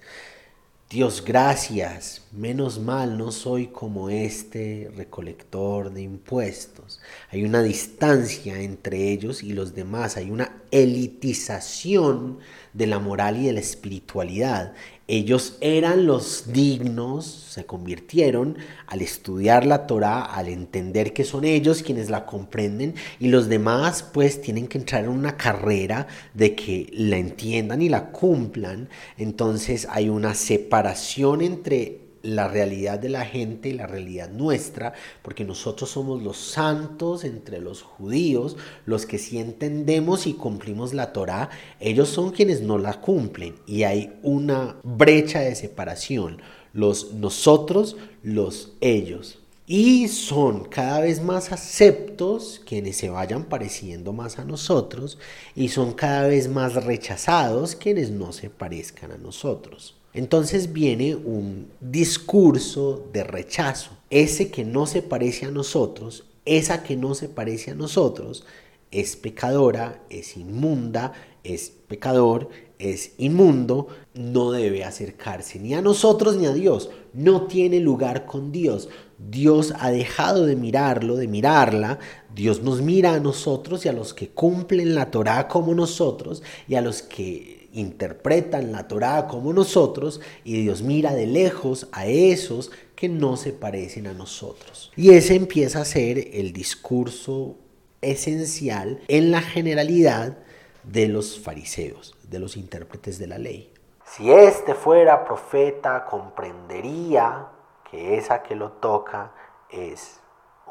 Dios, 0.94 1.24
gracias, 1.26 2.22
menos 2.30 2.78
mal 2.78 3.18
no 3.18 3.32
soy 3.32 3.66
como 3.66 4.10
este 4.10 4.92
recolector 4.94 5.92
de 5.92 6.02
impuestos. 6.02 7.00
Hay 7.32 7.42
una 7.42 7.64
distancia 7.64 8.60
entre 8.60 9.10
ellos 9.10 9.42
y 9.42 9.54
los 9.54 9.74
demás, 9.74 10.16
hay 10.16 10.30
una 10.30 10.52
elitización 10.70 12.38
de 12.72 12.86
la 12.86 13.00
moral 13.00 13.38
y 13.38 13.46
de 13.46 13.54
la 13.54 13.58
espiritualidad. 13.58 14.72
Ellos 15.06 15.58
eran 15.60 16.06
los 16.06 16.52
dignos, 16.52 17.26
se 17.26 17.66
convirtieron 17.66 18.56
al 18.86 19.02
estudiar 19.02 19.66
la 19.66 19.86
Torah, 19.86 20.22
al 20.22 20.48
entender 20.48 21.12
que 21.12 21.24
son 21.24 21.44
ellos 21.44 21.82
quienes 21.82 22.08
la 22.08 22.24
comprenden 22.24 22.94
y 23.20 23.28
los 23.28 23.48
demás 23.48 24.02
pues 24.02 24.40
tienen 24.40 24.66
que 24.66 24.78
entrar 24.78 25.04
en 25.04 25.10
una 25.10 25.36
carrera 25.36 26.06
de 26.32 26.54
que 26.54 26.88
la 26.92 27.18
entiendan 27.18 27.82
y 27.82 27.90
la 27.90 28.12
cumplan. 28.12 28.88
Entonces 29.18 29.86
hay 29.90 30.08
una 30.08 30.34
separación 30.34 31.42
entre 31.42 32.03
la 32.24 32.48
realidad 32.48 32.98
de 32.98 33.10
la 33.10 33.24
gente 33.24 33.68
y 33.68 33.74
la 33.74 33.86
realidad 33.86 34.30
nuestra, 34.30 34.94
porque 35.22 35.44
nosotros 35.44 35.90
somos 35.90 36.22
los 36.22 36.38
santos 36.38 37.24
entre 37.24 37.60
los 37.60 37.82
judíos, 37.82 38.56
los 38.86 39.04
que 39.04 39.18
sí 39.18 39.38
entendemos 39.38 40.26
y 40.26 40.32
cumplimos 40.32 40.94
la 40.94 41.12
Torá, 41.12 41.50
ellos 41.80 42.08
son 42.08 42.30
quienes 42.30 42.62
no 42.62 42.78
la 42.78 43.00
cumplen 43.00 43.54
y 43.66 43.82
hay 43.82 44.18
una 44.22 44.76
brecha 44.82 45.40
de 45.40 45.54
separación, 45.54 46.40
los 46.72 47.12
nosotros, 47.12 47.96
los 48.22 48.72
ellos. 48.80 49.38
Y 49.66 50.08
son 50.08 50.64
cada 50.64 51.00
vez 51.00 51.22
más 51.22 51.50
aceptos 51.50 52.60
quienes 52.66 52.96
se 52.96 53.08
vayan 53.08 53.44
pareciendo 53.44 54.12
más 54.12 54.38
a 54.38 54.44
nosotros 54.44 55.18
y 55.54 55.68
son 55.68 55.92
cada 55.92 56.26
vez 56.26 56.48
más 56.48 56.74
rechazados 56.84 57.74
quienes 57.74 58.10
no 58.10 58.32
se 58.32 58.50
parezcan 58.50 59.12
a 59.12 59.16
nosotros. 59.16 59.94
Entonces 60.14 60.72
viene 60.72 61.16
un 61.16 61.68
discurso 61.80 63.04
de 63.12 63.24
rechazo. 63.24 63.90
Ese 64.10 64.50
que 64.50 64.64
no 64.64 64.86
se 64.86 65.02
parece 65.02 65.46
a 65.46 65.50
nosotros, 65.50 66.24
esa 66.44 66.84
que 66.84 66.96
no 66.96 67.14
se 67.14 67.28
parece 67.28 67.72
a 67.72 67.74
nosotros, 67.74 68.46
es 68.92 69.16
pecadora, 69.16 70.02
es 70.08 70.36
inmunda, 70.36 71.12
es 71.42 71.72
pecador, 71.88 72.48
es 72.78 73.12
inmundo, 73.18 73.88
no 74.14 74.52
debe 74.52 74.84
acercarse 74.84 75.58
ni 75.58 75.74
a 75.74 75.82
nosotros 75.82 76.36
ni 76.36 76.46
a 76.46 76.52
Dios, 76.52 76.90
no 77.12 77.46
tiene 77.46 77.80
lugar 77.80 78.24
con 78.24 78.52
Dios. 78.52 78.88
Dios 79.18 79.72
ha 79.78 79.90
dejado 79.90 80.46
de 80.46 80.54
mirarlo, 80.54 81.16
de 81.16 81.28
mirarla, 81.28 81.98
Dios 82.34 82.62
nos 82.62 82.82
mira 82.82 83.14
a 83.14 83.20
nosotros 83.20 83.84
y 83.84 83.88
a 83.88 83.92
los 83.92 84.14
que 84.14 84.28
cumplen 84.28 84.94
la 84.94 85.10
Torah 85.10 85.48
como 85.48 85.74
nosotros 85.74 86.42
y 86.68 86.74
a 86.74 86.80
los 86.80 87.02
que 87.02 87.53
interpretan 87.74 88.72
la 88.72 88.88
Torá 88.88 89.26
como 89.26 89.52
nosotros 89.52 90.20
y 90.44 90.62
Dios 90.62 90.82
mira 90.82 91.12
de 91.14 91.26
lejos 91.26 91.88
a 91.92 92.06
esos 92.06 92.70
que 92.96 93.08
no 93.08 93.36
se 93.36 93.52
parecen 93.52 94.06
a 94.06 94.14
nosotros. 94.14 94.92
Y 94.96 95.10
ese 95.10 95.34
empieza 95.34 95.80
a 95.80 95.84
ser 95.84 96.18
el 96.32 96.52
discurso 96.52 97.56
esencial 98.00 99.00
en 99.08 99.30
la 99.30 99.40
generalidad 99.40 100.38
de 100.84 101.08
los 101.08 101.40
fariseos, 101.40 102.16
de 102.22 102.38
los 102.38 102.56
intérpretes 102.56 103.18
de 103.18 103.26
la 103.26 103.38
ley. 103.38 103.72
Si 104.04 104.30
éste 104.30 104.74
fuera 104.74 105.24
profeta, 105.24 106.04
comprendería 106.04 107.48
que 107.90 108.16
esa 108.16 108.42
que 108.42 108.54
lo 108.54 108.72
toca 108.72 109.32
es 109.70 110.20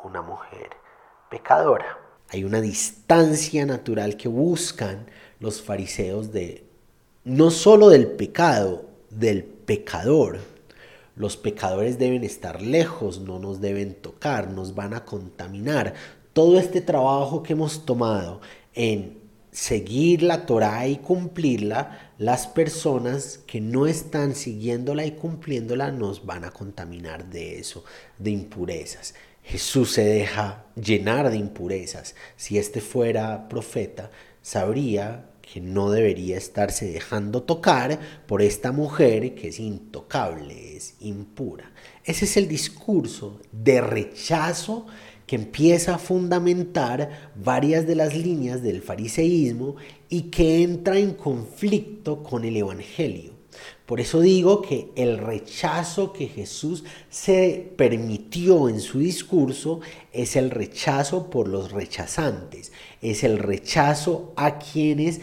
una 0.03 0.21
mujer 0.21 0.69
pecadora. 1.29 1.97
Hay 2.29 2.43
una 2.43 2.61
distancia 2.61 3.65
natural 3.65 4.17
que 4.17 4.27
buscan 4.27 5.07
los 5.39 5.61
fariseos 5.61 6.31
de 6.31 6.72
no 7.23 7.51
solo 7.51 7.89
del 7.89 8.07
pecado, 8.07 8.86
del 9.09 9.43
pecador. 9.43 10.39
Los 11.15 11.38
pecadores 11.38 11.99
deben 11.99 12.23
estar 12.23 12.62
lejos, 12.62 13.19
no 13.19 13.39
nos 13.39 13.62
deben 13.62 13.93
tocar, 13.93 14.49
nos 14.49 14.75
van 14.75 14.93
a 14.93 15.05
contaminar. 15.05 15.93
Todo 16.33 16.59
este 16.59 16.81
trabajo 16.81 17.43
que 17.43 17.53
hemos 17.53 17.86
tomado 17.86 18.41
en 18.73 19.21
seguir 19.51 20.23
la 20.23 20.47
Torah 20.47 20.88
y 20.88 20.97
cumplirla, 20.97 22.12
las 22.17 22.47
personas 22.47 23.39
que 23.45 23.62
no 23.62 23.86
están 23.86 24.33
siguiéndola 24.33 25.05
y 25.05 25.12
cumpliéndola 25.12 25.91
nos 25.91 26.25
van 26.25 26.43
a 26.43 26.51
contaminar 26.51 27.29
de 27.29 27.59
eso, 27.59 27.83
de 28.17 28.31
impurezas. 28.31 29.13
Jesús 29.43 29.91
se 29.91 30.03
deja 30.03 30.65
llenar 30.75 31.29
de 31.29 31.38
impurezas. 31.38 32.15
Si 32.36 32.57
este 32.57 32.81
fuera 32.81 33.47
profeta, 33.47 34.09
sabría 34.41 35.29
que 35.53 35.61
no 35.61 35.91
debería 35.91 36.35
estarse 36.35 36.91
dejando 36.91 37.43
tocar 37.43 37.99
por 38.25 38.41
esta 38.41 38.71
mujer 38.71 39.35
que 39.35 39.49
es 39.49 39.59
intocable, 39.59 40.75
es 40.75 40.95
impura. 40.99 41.71
Ese 42.03 42.25
es 42.25 42.37
el 42.37 42.47
discurso 42.47 43.39
de 43.51 43.79
rechazo 43.79 44.87
que 45.27 45.35
empieza 45.35 45.93
a 45.93 45.99
fundamentar 45.99 47.31
varias 47.35 47.85
de 47.85 47.93
las 47.93 48.15
líneas 48.15 48.63
del 48.63 48.81
fariseísmo 48.81 49.75
y 50.09 50.23
que 50.31 50.63
entra 50.63 50.97
en 50.97 51.13
conflicto 51.13 52.23
con 52.23 52.45
el 52.45 52.57
Evangelio. 52.57 53.33
Por 53.85 54.01
eso 54.01 54.21
digo 54.21 54.63
que 54.63 54.89
el 54.95 55.19
rechazo 55.19 56.13
que 56.13 56.29
Jesús 56.29 56.83
se 57.11 57.71
permitió 57.77 58.69
en 58.69 58.79
su 58.79 58.97
discurso 58.97 59.81
es 60.11 60.35
el 60.35 60.49
rechazo 60.49 61.29
por 61.29 61.47
los 61.47 61.71
rechazantes, 61.71 62.71
es 63.03 63.23
el 63.23 63.37
rechazo 63.37 64.33
a 64.35 64.57
quienes 64.57 65.21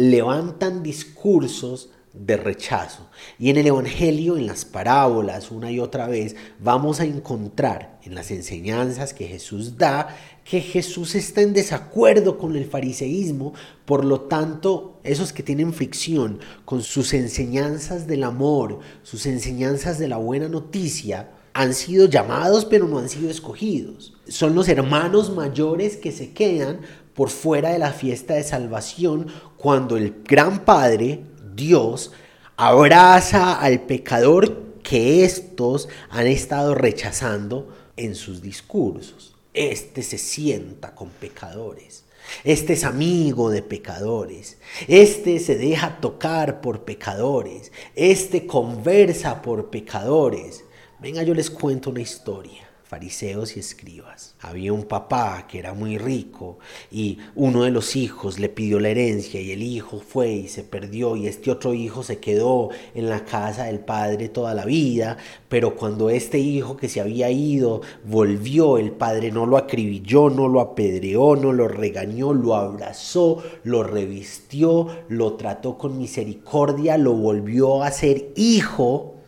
levantan 0.00 0.82
discursos 0.82 1.90
de 2.14 2.38
rechazo. 2.38 3.08
Y 3.38 3.50
en 3.50 3.58
el 3.58 3.66
Evangelio, 3.66 4.38
en 4.38 4.46
las 4.46 4.64
parábolas, 4.64 5.50
una 5.50 5.70
y 5.70 5.78
otra 5.78 6.08
vez, 6.08 6.36
vamos 6.58 7.00
a 7.00 7.04
encontrar 7.04 8.00
en 8.02 8.14
las 8.14 8.30
enseñanzas 8.30 9.12
que 9.12 9.26
Jesús 9.26 9.76
da 9.76 10.16
que 10.42 10.62
Jesús 10.62 11.14
está 11.14 11.42
en 11.42 11.52
desacuerdo 11.52 12.38
con 12.38 12.56
el 12.56 12.64
fariseísmo, 12.64 13.52
por 13.84 14.04
lo 14.04 14.22
tanto, 14.22 14.98
esos 15.04 15.34
que 15.34 15.42
tienen 15.42 15.74
fricción 15.74 16.40
con 16.64 16.82
sus 16.82 17.12
enseñanzas 17.12 18.06
del 18.06 18.24
amor, 18.24 18.80
sus 19.02 19.26
enseñanzas 19.26 19.98
de 19.98 20.08
la 20.08 20.16
buena 20.16 20.48
noticia, 20.48 21.30
han 21.52 21.74
sido 21.74 22.06
llamados 22.06 22.64
pero 22.64 22.86
no 22.88 22.98
han 22.98 23.08
sido 23.08 23.30
escogidos. 23.30 24.14
Son 24.28 24.54
los 24.54 24.68
hermanos 24.68 25.30
mayores 25.30 25.96
que 25.96 26.12
se 26.12 26.32
quedan 26.32 26.80
por 27.14 27.30
fuera 27.30 27.70
de 27.70 27.78
la 27.78 27.92
fiesta 27.92 28.34
de 28.34 28.44
salvación 28.44 29.26
cuando 29.56 29.96
el 29.96 30.22
gran 30.24 30.64
Padre 30.64 31.24
Dios 31.54 32.12
abraza 32.56 33.54
al 33.54 33.82
pecador 33.82 34.80
que 34.82 35.24
estos 35.24 35.88
han 36.08 36.26
estado 36.26 36.74
rechazando 36.74 37.68
en 37.96 38.14
sus 38.14 38.40
discursos. 38.42 39.34
Este 39.52 40.02
se 40.02 40.18
sienta 40.18 40.94
con 40.94 41.10
pecadores. 41.10 42.04
Este 42.44 42.74
es 42.74 42.84
amigo 42.84 43.50
de 43.50 43.62
pecadores. 43.62 44.58
Este 44.88 45.38
se 45.40 45.56
deja 45.56 46.00
tocar 46.00 46.60
por 46.60 46.84
pecadores. 46.84 47.72
Este 47.96 48.46
conversa 48.46 49.42
por 49.42 49.70
pecadores. 49.70 50.64
Venga, 51.00 51.22
yo 51.22 51.34
les 51.34 51.50
cuento 51.50 51.90
una 51.90 52.00
historia 52.00 52.69
fariseos 52.90 53.56
y 53.56 53.60
escribas. 53.60 54.34
Había 54.40 54.72
un 54.72 54.82
papá 54.82 55.46
que 55.46 55.60
era 55.60 55.74
muy 55.74 55.96
rico 55.96 56.58
y 56.90 57.18
uno 57.36 57.62
de 57.62 57.70
los 57.70 57.94
hijos 57.94 58.40
le 58.40 58.48
pidió 58.48 58.80
la 58.80 58.88
herencia 58.88 59.40
y 59.40 59.52
el 59.52 59.62
hijo 59.62 60.00
fue 60.00 60.32
y 60.32 60.48
se 60.48 60.64
perdió 60.64 61.14
y 61.14 61.28
este 61.28 61.52
otro 61.52 61.72
hijo 61.72 62.02
se 62.02 62.18
quedó 62.18 62.70
en 62.96 63.08
la 63.08 63.24
casa 63.24 63.66
del 63.66 63.78
padre 63.78 64.28
toda 64.28 64.54
la 64.54 64.64
vida, 64.64 65.18
pero 65.48 65.76
cuando 65.76 66.10
este 66.10 66.40
hijo 66.40 66.76
que 66.76 66.88
se 66.88 67.00
había 67.00 67.30
ido 67.30 67.80
volvió, 68.04 68.76
el 68.76 68.90
padre 68.90 69.30
no 69.30 69.46
lo 69.46 69.56
acribilló, 69.56 70.28
no 70.28 70.48
lo 70.48 70.60
apedreó, 70.60 71.36
no 71.36 71.52
lo 71.52 71.68
regañó, 71.68 72.34
lo 72.34 72.56
abrazó, 72.56 73.40
lo 73.62 73.84
revistió, 73.84 74.88
lo 75.06 75.34
trató 75.34 75.78
con 75.78 75.96
misericordia, 75.96 76.98
lo 76.98 77.12
volvió 77.12 77.84
a 77.84 77.92
ser 77.92 78.32
hijo 78.34 79.19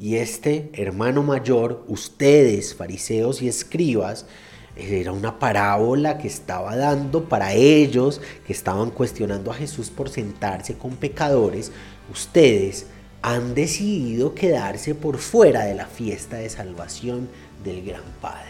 y 0.00 0.16
este 0.16 0.70
hermano 0.72 1.22
mayor, 1.22 1.84
ustedes, 1.86 2.74
fariseos 2.74 3.42
y 3.42 3.48
escribas, 3.48 4.24
era 4.74 5.12
una 5.12 5.38
parábola 5.38 6.16
que 6.16 6.26
estaba 6.26 6.74
dando 6.74 7.28
para 7.28 7.52
ellos 7.52 8.22
que 8.46 8.54
estaban 8.54 8.90
cuestionando 8.92 9.50
a 9.50 9.54
Jesús 9.54 9.90
por 9.90 10.08
sentarse 10.08 10.78
con 10.78 10.96
pecadores. 10.96 11.70
Ustedes 12.10 12.86
han 13.20 13.54
decidido 13.54 14.34
quedarse 14.34 14.94
por 14.94 15.18
fuera 15.18 15.66
de 15.66 15.74
la 15.74 15.84
fiesta 15.84 16.38
de 16.38 16.48
salvación 16.48 17.28
del 17.62 17.84
gran 17.84 18.04
Padre. 18.22 18.48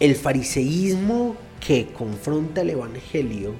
El 0.00 0.16
fariseísmo 0.16 1.36
que 1.60 1.88
confronta 1.92 2.62
el 2.62 2.70
Evangelio 2.70 3.52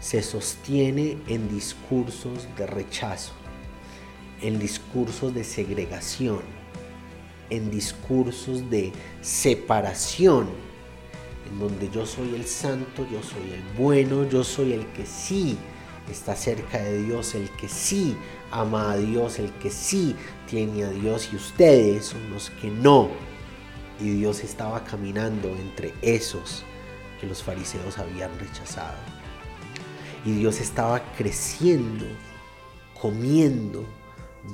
se 0.00 0.22
sostiene 0.22 1.18
en 1.26 1.46
discursos 1.50 2.48
de 2.56 2.66
rechazo, 2.66 3.32
en 4.40 4.58
discursos 4.58 5.34
de 5.34 5.44
segregación, 5.44 6.59
en 7.50 7.70
discursos 7.70 8.70
de 8.70 8.92
separación, 9.20 10.48
en 11.50 11.58
donde 11.58 11.90
yo 11.90 12.06
soy 12.06 12.34
el 12.34 12.46
santo, 12.46 13.06
yo 13.10 13.22
soy 13.22 13.52
el 13.52 13.62
bueno, 13.76 14.28
yo 14.28 14.44
soy 14.44 14.72
el 14.72 14.86
que 14.92 15.04
sí 15.04 15.58
está 16.10 16.34
cerca 16.34 16.78
de 16.78 17.02
Dios, 17.02 17.34
el 17.34 17.50
que 17.50 17.68
sí 17.68 18.16
ama 18.50 18.92
a 18.92 18.96
Dios, 18.96 19.38
el 19.38 19.50
que 19.54 19.70
sí 19.70 20.14
tiene 20.48 20.84
a 20.84 20.90
Dios 20.90 21.30
y 21.32 21.36
ustedes 21.36 22.06
son 22.06 22.30
los 22.30 22.50
que 22.50 22.68
no. 22.68 23.08
Y 24.00 24.10
Dios 24.10 24.42
estaba 24.42 24.82
caminando 24.84 25.48
entre 25.48 25.92
esos 26.02 26.64
que 27.20 27.26
los 27.26 27.42
fariseos 27.42 27.98
habían 27.98 28.36
rechazado. 28.38 28.96
Y 30.24 30.32
Dios 30.32 30.60
estaba 30.60 31.02
creciendo, 31.16 32.06
comiendo, 33.00 33.84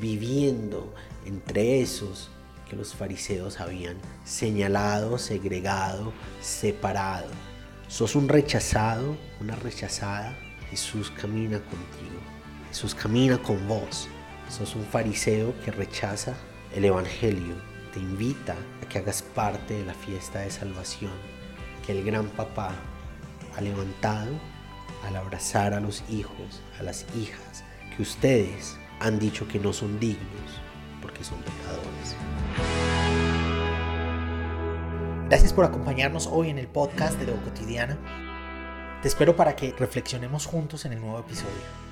viviendo 0.01 0.93
entre 1.25 1.81
esos 1.81 2.31
que 2.69 2.77
los 2.77 2.95
fariseos 2.95 3.61
habían 3.61 3.97
señalado, 4.25 5.19
segregado, 5.19 6.13
separado. 6.41 7.29
Sos 7.89 8.17
un 8.17 8.29
rechazado, 8.29 9.17
una 9.41 9.55
rechazada. 9.57 10.37
Jesús 10.71 11.11
camina 11.11 11.59
contigo. 11.59 12.21
Jesús 12.69 12.95
camina 12.95 13.39
con 13.39 13.67
vos. 13.69 14.09
Sos 14.49 14.75
un 14.75 14.85
fariseo 14.85 15.55
que 15.65 15.71
rechaza 15.71 16.35
el 16.75 16.85
Evangelio. 16.85 17.55
Te 17.93 18.01
invita 18.01 18.57
a 18.83 18.89
que 18.89 18.99
hagas 18.99 19.23
parte 19.23 19.75
de 19.75 19.87
la 19.87 19.95
fiesta 19.95 20.41
de 20.41 20.51
salvación 20.51 21.13
que 21.87 21.93
el 21.93 22.05
gran 22.05 22.27
papá 22.29 22.75
ha 23.57 23.61
levantado 23.61 24.33
al 25.07 25.17
abrazar 25.17 25.73
a 25.73 25.81
los 25.81 26.03
hijos, 26.11 26.63
a 26.81 26.83
las 26.83 27.07
hijas, 27.17 27.65
que 27.95 28.03
ustedes 28.03 28.77
han 28.99 29.19
dicho 29.19 29.47
que 29.47 29.61
no 29.61 29.73
son 29.73 30.01
dignos 30.01 30.61
porque 31.01 31.23
son 31.23 31.39
pecadores. 31.39 32.17
Gracias 35.29 35.53
por 35.53 35.65
acompañarnos 35.65 36.29
hoy 36.31 36.51
en 36.51 36.59
el 36.59 36.69
podcast 36.69 37.19
de 37.19 37.27
Lo 37.27 37.43
Cotidiana. 37.43 37.99
Te 39.03 39.09
espero 39.09 39.35
para 39.35 39.57
que 39.57 39.75
reflexionemos 39.77 40.47
juntos 40.47 40.85
en 40.85 40.93
el 40.93 41.01
nuevo 41.01 41.19
episodio. 41.19 41.86